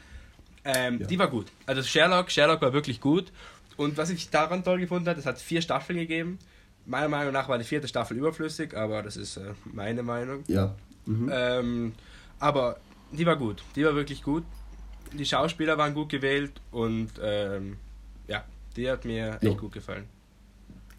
[0.64, 1.06] Ähm, Ja.
[1.06, 1.48] Die war gut.
[1.66, 3.30] Also Sherlock, Sherlock war wirklich gut.
[3.76, 6.38] Und was ich daran toll gefunden habe, es hat vier Staffeln gegeben.
[6.86, 10.44] Meiner Meinung nach war die vierte Staffel überflüssig, aber das ist äh, meine Meinung.
[10.46, 10.74] Ja.
[11.06, 11.30] Mhm.
[11.32, 11.92] Ähm,
[12.38, 12.78] aber
[13.12, 13.62] die war gut.
[13.74, 14.44] Die war wirklich gut.
[15.12, 17.76] Die Schauspieler waren gut gewählt und ähm,
[18.28, 18.44] ja,
[18.76, 19.50] die hat mir Jo.
[19.50, 20.06] echt gut gefallen.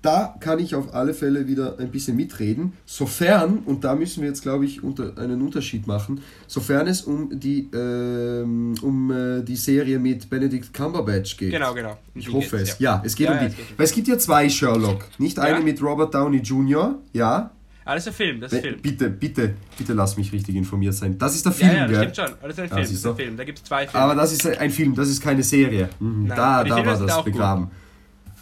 [0.06, 4.30] Da kann ich auf alle Fälle wieder ein bisschen mitreden, sofern, und da müssen wir
[4.30, 9.56] jetzt, glaube ich, unter, einen Unterschied machen, sofern es um die, ähm, um äh, die
[9.56, 11.52] Serie mit Benedict Cumberbatch geht.
[11.52, 11.92] Genau, genau.
[12.14, 12.78] Um Ich hoffe es.
[12.80, 13.56] Ja, es geht Ja, um ja, die.
[13.56, 13.66] geht.
[13.78, 15.06] Weil es gibt ja zwei Sherlock.
[15.18, 15.64] Nicht eine Ja.
[15.64, 17.52] mit Robert Downey Jr., ja.
[17.88, 18.82] Ah, das ist ein Film, das ist ein Film.
[18.82, 21.18] Bitte, bitte, bitte lass mich richtig informiert sein.
[21.20, 22.00] Das ist der Ja, Film, ja, das gell?
[22.14, 22.38] stimmt schon.
[22.42, 23.16] Das ist ein Ah, Film, das ist ein du.
[23.24, 23.38] Film.
[23.38, 24.04] Da gibt es zwei Filme.
[24.06, 25.90] Aber das ist ein Film, das ist keine Serie.
[26.00, 26.24] Mhm.
[26.28, 27.34] Nein, da da war das auch gut.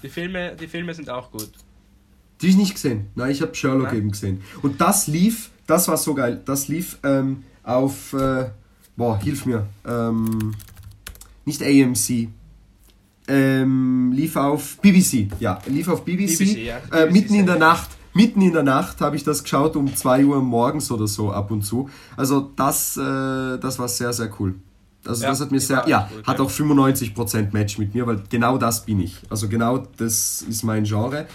[0.04, 1.50] Die, Filme, die Filme sind auch gut.
[2.42, 3.08] Die ich nicht gesehen.
[3.16, 3.98] Nein, ich habe Sherlock Nein?
[3.98, 4.42] eben gesehen.
[4.62, 6.42] Und das lief, das war so geil.
[6.46, 8.50] Das lief ähm, auf, äh,
[8.96, 9.68] boah, hilf mir.
[9.88, 10.54] Ähm,
[11.46, 12.30] nicht AMC.
[13.28, 15.30] Ähm, lief auf BBC.
[15.40, 16.38] Ja, lief auf BBC.
[16.38, 16.78] BBC, ja.
[16.92, 17.58] Äh, BBC mitten in der.
[17.58, 17.90] Nacht.
[18.16, 21.50] Mitten in der Nacht habe ich das geschaut um 2 Uhr morgens oder so ab
[21.50, 21.90] und zu.
[22.16, 24.54] Also das, äh, das war sehr, sehr cool.
[25.06, 26.46] Also Ja, das hat mir sehr, ja, gut, hat ja.
[26.46, 29.22] auch 95% Match mit mir, weil genau das bin ich.
[29.30, 31.26] Also genau das ist mein Genre.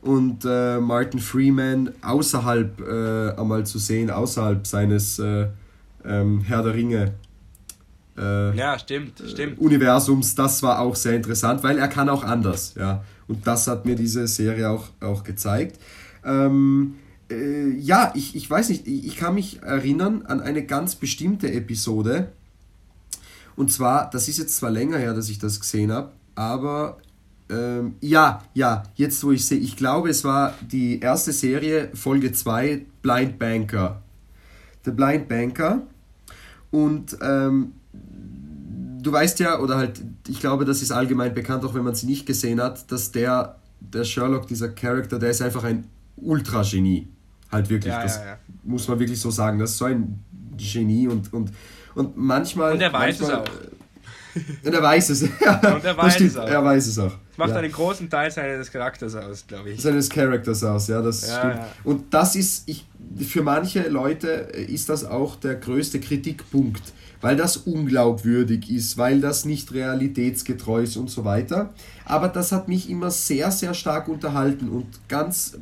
[0.00, 5.48] Und äh, Martin Freeman außerhalb äh, einmal zu sehen, außerhalb seines äh,
[6.04, 7.14] ähm, Herr der Ringe
[8.18, 9.58] äh, Ja, stimmt, stimmt.
[9.58, 13.04] Universums, das war auch sehr interessant, weil er kann auch anders, ja.
[13.26, 15.78] Und das hat mir diese Serie auch, auch gezeigt.
[16.24, 16.94] Ähm,
[17.30, 21.52] äh, ja, ich, ich weiß nicht, ich, ich kann mich erinnern an eine ganz bestimmte
[21.52, 22.32] Episode.
[23.58, 26.98] Und zwar, das ist jetzt zwar länger her, dass ich das gesehen habe, aber
[27.50, 32.30] ähm, ja, ja, jetzt wo ich sehe, ich glaube, es war die erste Serie, Folge
[32.30, 34.00] 2, Blind Banker.
[34.84, 35.82] The Blind Banker.
[36.70, 37.72] Und ähm,
[39.02, 42.06] du weißt ja, oder halt, ich glaube, das ist allgemein bekannt, auch wenn man sie
[42.06, 47.08] nicht gesehen hat, dass der, der Sherlock, dieser Charakter, der ist einfach ein Ultra-Genie.
[47.50, 47.92] Halt wirklich.
[47.92, 48.38] Ja, das ja, ja.
[48.62, 49.58] muss man wirklich so sagen.
[49.58, 50.20] Das ist so ein
[50.56, 51.50] Genie und, und,
[51.98, 52.72] und manchmal.
[52.74, 54.64] Und er weiß manchmal, es auch.
[54.64, 55.20] Und er weiß es.
[55.40, 56.46] ja, und er weiß es auch.
[56.46, 57.12] Er weiß es auch.
[57.12, 57.56] Das macht ja.
[57.56, 59.80] einen großen Teil seines Charakters aus, glaube ich.
[59.80, 61.54] Seines Charakters aus, ja, das ja, stimmt.
[61.56, 61.68] Ja.
[61.84, 62.86] Und das ist, ich,
[63.26, 66.82] für manche Leute ist das auch der größte Kritikpunkt,
[67.20, 71.74] weil das unglaubwürdig ist, weil das nicht realitätsgetreu ist und so weiter.
[72.04, 75.58] Aber das hat mich immer sehr, sehr stark unterhalten und ganz,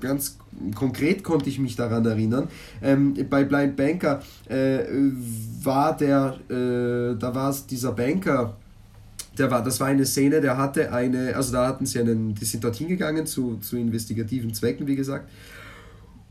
[0.00, 0.38] ganz
[0.74, 2.48] konkret konnte ich mich daran erinnern.
[2.82, 4.80] Ähm, bei Blind Banker äh,
[5.62, 8.56] war der, äh, da war es dieser Banker,
[9.38, 12.44] der war, das war eine Szene, der hatte eine, also da hatten sie einen, die
[12.44, 15.28] sind dorthin gegangen zu, zu investigativen Zwecken, wie gesagt.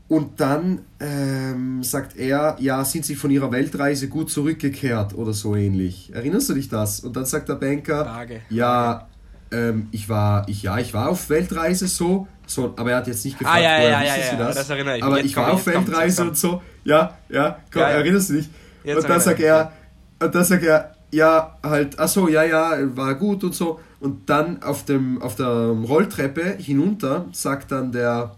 [0.08, 5.54] Und dann ähm, sagt er, ja, sind Sie von Ihrer Weltreise gut zurückgekehrt oder so
[5.54, 6.10] ähnlich.
[6.14, 7.00] Erinnerst du dich das?
[7.00, 8.40] Und dann sagt der Banker, Frage.
[8.48, 9.06] ja,
[9.50, 13.24] ähm, ich war, ich, ja, ich war auf Weltreise so, so, aber er hat jetzt
[13.24, 14.56] nicht ah, gefragt, ah, ja, woher ja, ja, ja, das?
[14.56, 15.04] das erinnere ich.
[15.04, 18.48] Aber ich war auf Weltreise und so, ja, ja, komm, ja, erinnerst du dich?
[18.84, 19.72] Jetzt und dann sagt er,
[20.20, 23.80] und dann sagt er, ja, halt, ach so, ja, ja, war gut und so.
[24.00, 28.34] Und dann auf, dem, auf der Rolltreppe hinunter sagt dann der,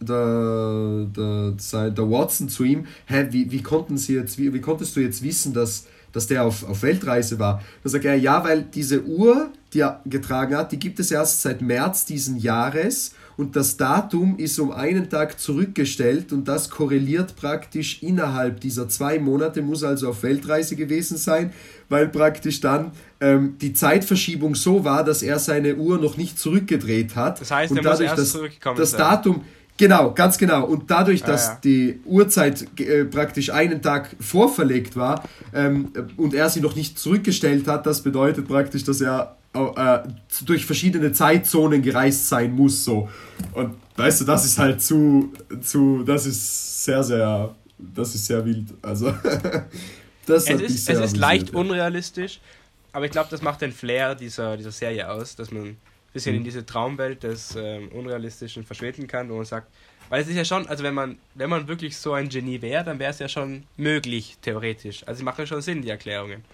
[0.00, 4.96] der, der, der Watson zu ihm, hä, wie, wie konnten sie jetzt, wie, wie konntest
[4.96, 7.62] du jetzt wissen, dass, dass der auf, auf Weltreise war?
[7.82, 11.42] Da sagt er, ja, weil diese Uhr, die er getragen hat, die gibt es erst
[11.42, 17.36] seit März diesen Jahres und das Datum ist um einen Tag zurückgestellt und das korreliert
[17.36, 21.52] praktisch innerhalb dieser zwei Monate, muss also auf Weltreise gewesen sein,
[21.88, 27.16] weil praktisch dann ähm, die Zeitverschiebung so war, dass er seine Uhr noch nicht zurückgedreht
[27.16, 27.40] hat.
[27.40, 28.98] Das heißt, und er dadurch, muss erst das, zurückgekommen das sein.
[29.00, 29.42] Datum
[29.80, 30.66] Genau, ganz genau.
[30.66, 31.58] Und dadurch, dass ah, ja.
[31.64, 37.66] die Uhrzeit äh, praktisch einen Tag vorverlegt war ähm, und er sie noch nicht zurückgestellt
[37.66, 39.98] hat, das bedeutet praktisch, dass er äh,
[40.44, 42.84] durch verschiedene Zeitzonen gereist sein muss.
[42.84, 43.08] So.
[43.52, 45.32] Und weißt du, das ist halt zu,
[45.62, 48.68] zu das ist sehr, sehr, das ist sehr wild.
[48.82, 49.10] Also,
[50.26, 52.40] das es ist, es ist leicht unrealistisch,
[52.92, 55.76] aber ich glaube, das macht den Flair dieser, dieser Serie aus, dass man ein
[56.12, 56.38] bisschen mhm.
[56.38, 59.68] in diese Traumwelt des ähm, Unrealistischen verschwinden kann, wo man sagt,
[60.10, 62.84] weil es ist ja schon, also wenn man, wenn man wirklich so ein Genie wäre,
[62.84, 65.06] dann wäre es ja schon möglich, theoretisch.
[65.06, 66.44] Also sie machen schon Sinn, die Erklärungen.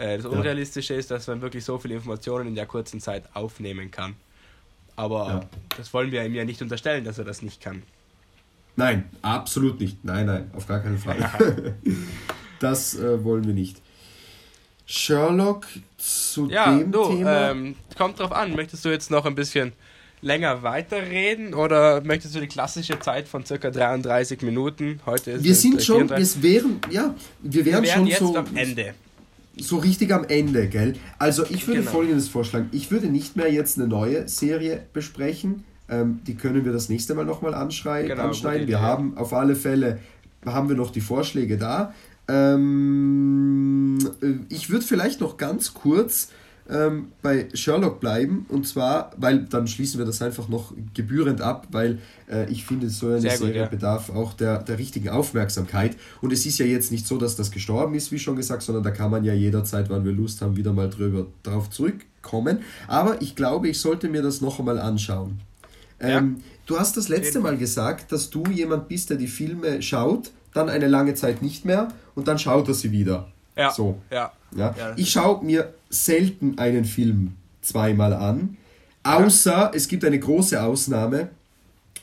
[0.00, 3.90] Äh, das Unrealistische ist, dass man wirklich so viele Informationen in der kurzen Zeit aufnehmen
[3.90, 4.16] kann.
[4.96, 5.40] Aber ja.
[5.76, 7.82] das wollen wir ihm ja nicht unterstellen, dass er das nicht kann.
[8.76, 10.02] Nein, absolut nicht.
[10.02, 11.76] Nein, nein, auf gar keinen Fall.
[12.60, 13.82] das äh, wollen wir nicht.
[14.86, 15.66] Sherlock
[15.98, 17.50] zu ja, dem du, Thema.
[17.50, 18.56] Ähm, kommt drauf an.
[18.56, 19.72] Möchtest du jetzt noch ein bisschen
[20.22, 25.00] länger weiterreden oder möchtest du die klassische Zeit von circa 33 Minuten?
[25.04, 28.56] Heute ist wir sind schon, es wären, ja, wir wären wir schon jetzt so am
[28.56, 28.94] Ende
[29.58, 30.94] so richtig am Ende, gell?
[31.18, 31.92] Also ich würde genau.
[31.92, 32.68] folgendes vorschlagen.
[32.72, 35.64] Ich würde nicht mehr jetzt eine neue Serie besprechen.
[35.88, 38.08] Ähm, die können wir das nächste Mal nochmal anschneiden.
[38.08, 38.68] Genau, anschneiden.
[38.68, 39.98] Wir haben auf alle Fälle
[40.46, 41.92] haben wir noch die Vorschläge da.
[42.28, 46.30] Ähm, äh, ich würde vielleicht noch ganz kurz
[46.70, 48.46] ähm, bei Sherlock bleiben.
[48.48, 51.98] Und zwar, weil dann schließen wir das einfach noch gebührend ab, weil
[52.30, 53.66] äh, ich finde, so eine Sehr Serie gut, ja.
[53.66, 55.96] bedarf auch der, der richtigen Aufmerksamkeit.
[56.20, 58.84] Und es ist ja jetzt nicht so, dass das gestorben ist, wie schon gesagt, sondern
[58.84, 62.60] da kann man ja jederzeit, wann wir Lust haben, wieder mal drüber drauf zurückkommen.
[62.86, 65.40] Aber ich glaube, ich sollte mir das noch einmal anschauen.
[65.98, 66.44] Ähm, ja.
[66.66, 70.68] Du hast das letzte Mal gesagt, dass du jemand bist, der die Filme schaut, dann
[70.68, 73.28] eine lange Zeit nicht mehr und dann schaut er sie wieder.
[73.56, 73.70] Ja.
[73.70, 74.00] So.
[74.10, 74.32] Ja.
[74.56, 74.74] ja.
[74.96, 78.56] Ich schaue mir selten einen Film zweimal an,
[79.02, 79.70] außer ja.
[79.74, 81.30] es gibt eine große Ausnahme,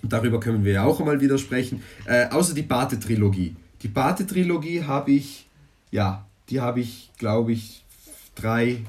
[0.02, 3.56] darüber können wir ja auch einmal wieder sprechen, äh, außer die Bate-Trilogie.
[3.82, 5.48] Die Bate-Trilogie habe ich,
[5.92, 7.84] ja, die habe ich, glaube ich,
[8.36, 8.84] drei,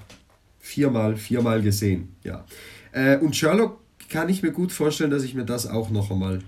[0.60, 2.14] viermal, viermal gesehen.
[2.24, 2.44] Ja.
[2.92, 6.40] Äh, und Sherlock kann ich mir gut vorstellen, dass ich mir das auch noch einmal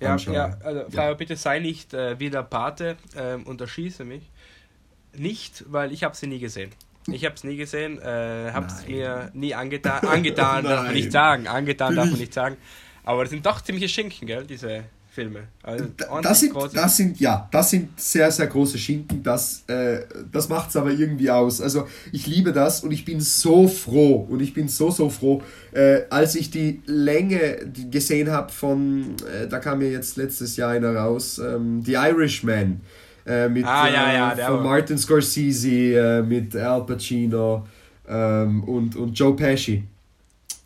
[0.00, 0.34] ja, anschaue.
[0.34, 1.14] Ja, also ja.
[1.14, 4.30] bitte sei nicht äh, wie der Pate ähm, und erschieße mich
[5.18, 6.70] nicht, weil ich habe sie nie gesehen.
[7.08, 11.12] Ich habe es nie gesehen, äh, habe es mir nie angetan, angetan darf man nicht
[11.12, 12.56] sagen, angetan darf man nicht sagen.
[13.04, 14.84] Aber das sind doch ziemliche Schinken, gell, diese
[15.16, 15.44] Filme.
[15.62, 15.86] Also
[16.22, 20.00] das, sind, das sind, ja, das sind sehr, sehr große Schinken, das, äh,
[20.30, 21.62] das macht es aber irgendwie aus.
[21.62, 25.42] Also ich liebe das und ich bin so froh und ich bin so, so froh,
[25.72, 30.72] äh, als ich die Länge gesehen habe von, äh, da kam mir jetzt letztes Jahr
[30.72, 32.82] einer raus, ähm, The Irishman.
[33.26, 37.66] Äh, mit ah, ja, ja, äh, von Martin Scorsese, äh, mit Al Pacino
[38.08, 39.82] ähm, und, und Joe Pesci.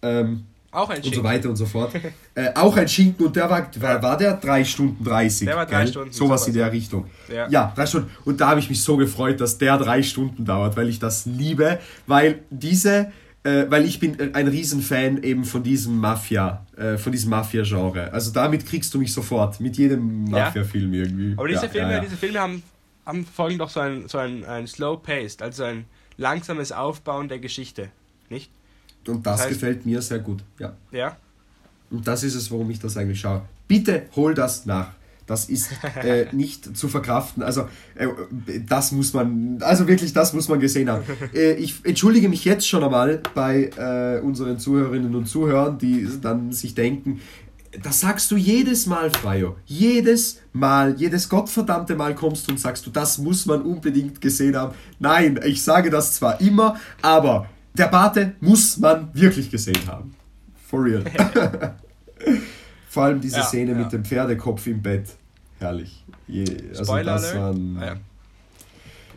[0.02, 1.18] Ähm, Auch ein und Schinken.
[1.20, 1.92] so weiter und so fort.
[2.34, 5.46] äh, auch ein Schinken und der war, war, war der 3 Stunden 30.
[5.46, 5.88] Der war drei gell?
[5.88, 7.06] Stunden, Sowas in der Richtung.
[7.32, 7.48] Ja.
[7.48, 8.10] ja, drei Stunden.
[8.26, 11.24] Und da habe ich mich so gefreut, dass der drei Stunden dauert, weil ich das
[11.24, 13.10] liebe, weil diese,
[13.42, 18.12] äh, weil ich bin ein Riesenfan eben von diesem Mafia, äh, von diesem Mafia-Genre.
[18.12, 20.24] Also damit kriegst du mich sofort, mit jedem.
[20.24, 21.34] Mafia-Film irgendwie.
[21.36, 22.00] Aber diese ja, Filme, ja, ja.
[22.00, 22.62] diese Filme haben,
[23.06, 25.86] haben folgen doch so ein, so ein, ein slow paced, also ein
[26.16, 27.88] langsames Aufbauen der Geschichte,
[28.28, 28.50] nicht?
[29.06, 30.74] Und das das heißt- gefällt mir sehr gut, ja.
[30.92, 31.16] Ja.
[31.90, 33.42] Und das ist es, warum ich das eigentlich schaue.
[33.66, 34.90] Bitte hol das nach.
[35.30, 35.70] Das ist
[36.02, 37.44] äh, nicht zu verkraften.
[37.44, 38.08] Also, äh,
[38.68, 41.04] das muss man, also wirklich, das muss man gesehen haben.
[41.32, 46.50] Äh, ich entschuldige mich jetzt schon einmal bei äh, unseren Zuhörerinnen und Zuhörern, die dann
[46.52, 47.20] sich denken,
[47.80, 49.54] das sagst du jedes Mal, Freio.
[49.66, 54.56] Jedes Mal, jedes gottverdammte Mal kommst du und sagst du, das muss man unbedingt gesehen
[54.56, 54.74] haben.
[54.98, 60.12] Nein, ich sage das zwar immer, aber der Bate muss man wirklich gesehen haben.
[60.68, 61.04] For real.
[62.88, 63.78] Vor allem diese Ja, Szene ja.
[63.78, 65.06] mit dem Pferdekopf im Bett.
[65.60, 66.04] Herrlich.
[66.26, 67.36] Je, also Spoiler das Alert.
[67.36, 67.78] waren.
[67.78, 67.96] Ah, ja.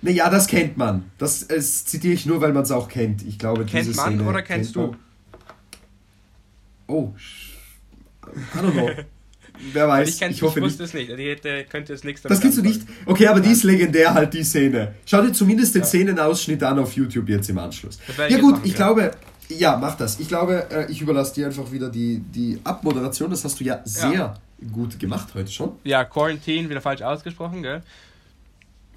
[0.01, 1.09] Naja, das kennt man.
[1.17, 3.25] Das, das zitiere ich nur, weil man es auch kennt.
[3.25, 4.95] Ich glaube, Kennt diese man Szene oder kennst kennt du?
[6.87, 7.13] Oh,
[8.27, 8.89] I don't know.
[9.71, 10.71] Wer weiß, ich kenn, ich hoffe ich nicht.
[10.71, 11.09] wusste es nicht.
[11.17, 12.81] Die hätte, könnte es nichts Das kennst du nicht?
[13.05, 14.95] Okay, aber die ist legendär halt, die Szene.
[15.05, 17.99] Schau dir zumindest den Szenenausschnitt an auf YouTube jetzt im Anschluss.
[18.29, 18.77] Ja gut, ich ja.
[18.77, 19.11] glaube,
[19.49, 20.19] ja, mach das.
[20.19, 23.29] Ich glaube, äh, ich überlasse dir einfach wieder die, die Abmoderation.
[23.29, 24.33] Das hast du ja sehr
[24.71, 25.77] gut gemacht heute schon.
[25.83, 27.81] Ja, Quarantine, wieder falsch ausgesprochen, gell?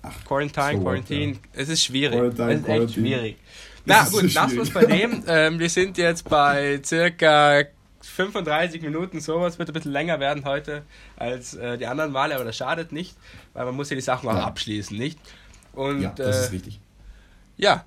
[0.02, 1.38] Ach, Quarantine, so what, Quarantine.
[1.52, 2.16] Es ist schwierig.
[2.18, 3.06] Quarantine, es ist echt Quarantine.
[3.06, 3.36] schwierig.
[3.84, 5.00] Das Na ist gut, so lassen wir es bei schwierig.
[5.10, 5.24] dem.
[5.28, 7.64] Ähm, wir sind jetzt bei circa
[8.02, 10.82] 35 Minuten, sowas wird ein bisschen länger werden heute
[11.16, 13.16] als äh, die anderen Male, aber das schadet nicht,
[13.52, 14.44] weil man muss ja die Sachen auch Ja.
[14.44, 15.18] abschließen, nicht?
[15.72, 16.80] Und ja, das ist äh, wichtig.
[17.56, 17.84] ja,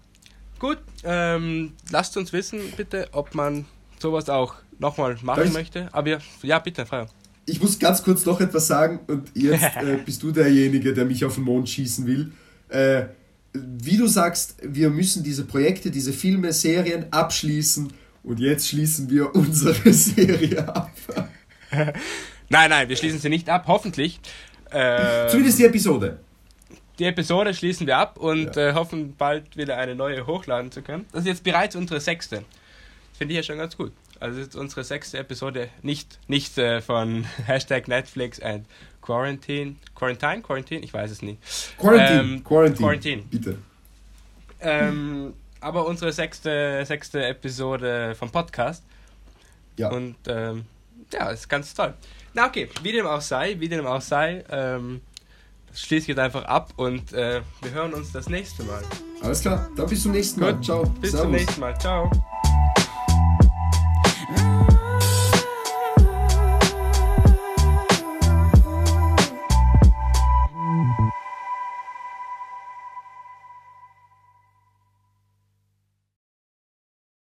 [0.60, 0.78] gut.
[1.04, 3.66] Ähm, lasst uns wissen, bitte, ob man
[3.98, 5.88] sowas auch nochmal machen möchte.
[5.94, 7.08] Aber ja, bitte, frei.
[7.50, 11.24] Ich muss ganz kurz noch etwas sagen und jetzt äh, bist du derjenige, der mich
[11.26, 12.32] auf den Mond schießen will.
[12.70, 13.06] Äh,
[13.54, 17.92] wie du sagst, wir müssen diese Projekte, diese Filme, Serien abschließen
[18.24, 20.92] und jetzt schließen wir unsere Serie ab.
[22.52, 24.20] Nein, nein, wir schließen sie nicht ab, hoffentlich.
[24.72, 26.20] Ähm, Zumindest die Episode.
[26.98, 28.70] Die Episode schließen wir ab und Ja.
[28.70, 31.06] äh, hoffen bald wieder eine neue hochladen zu können.
[31.12, 32.44] Das ist jetzt bereits unsere sechste.
[33.18, 33.92] Finde ich ja schon ganz gut.
[34.20, 38.66] Also ist unsere sechste Episode, nicht, nicht äh, von Hashtag Netflix and
[39.02, 39.76] Quarantine.
[39.96, 40.42] Quarantine?
[40.42, 40.82] Quarantine?
[40.82, 41.40] Ich weiß es nicht.
[41.78, 42.20] Quarantine.
[42.20, 42.80] Ähm, Quarantine.
[42.80, 43.22] Quarantine.
[43.30, 43.58] Bitte.
[44.62, 48.84] Ähm, aber unsere sechste, sechste Episode vom Podcast.
[49.78, 49.90] Ja.
[49.90, 50.66] Und ähm,
[51.14, 51.94] ja, ist ganz toll.
[52.34, 55.02] Na okay, wie dem auch sei, wie dem auch sei, ähm,
[55.70, 58.84] das schließe ich jetzt einfach ab und äh, wir hören uns das nächste Mal.
[59.22, 59.70] Alles klar.
[59.76, 60.54] Dann bis zum nächsten Mal.
[60.54, 60.66] Gut.
[60.66, 60.84] Ciao.
[60.84, 61.38] Bis zum Servus.
[61.38, 61.80] nächsten Mal.
[61.80, 62.12] Ciao.
[64.30, 64.69] No.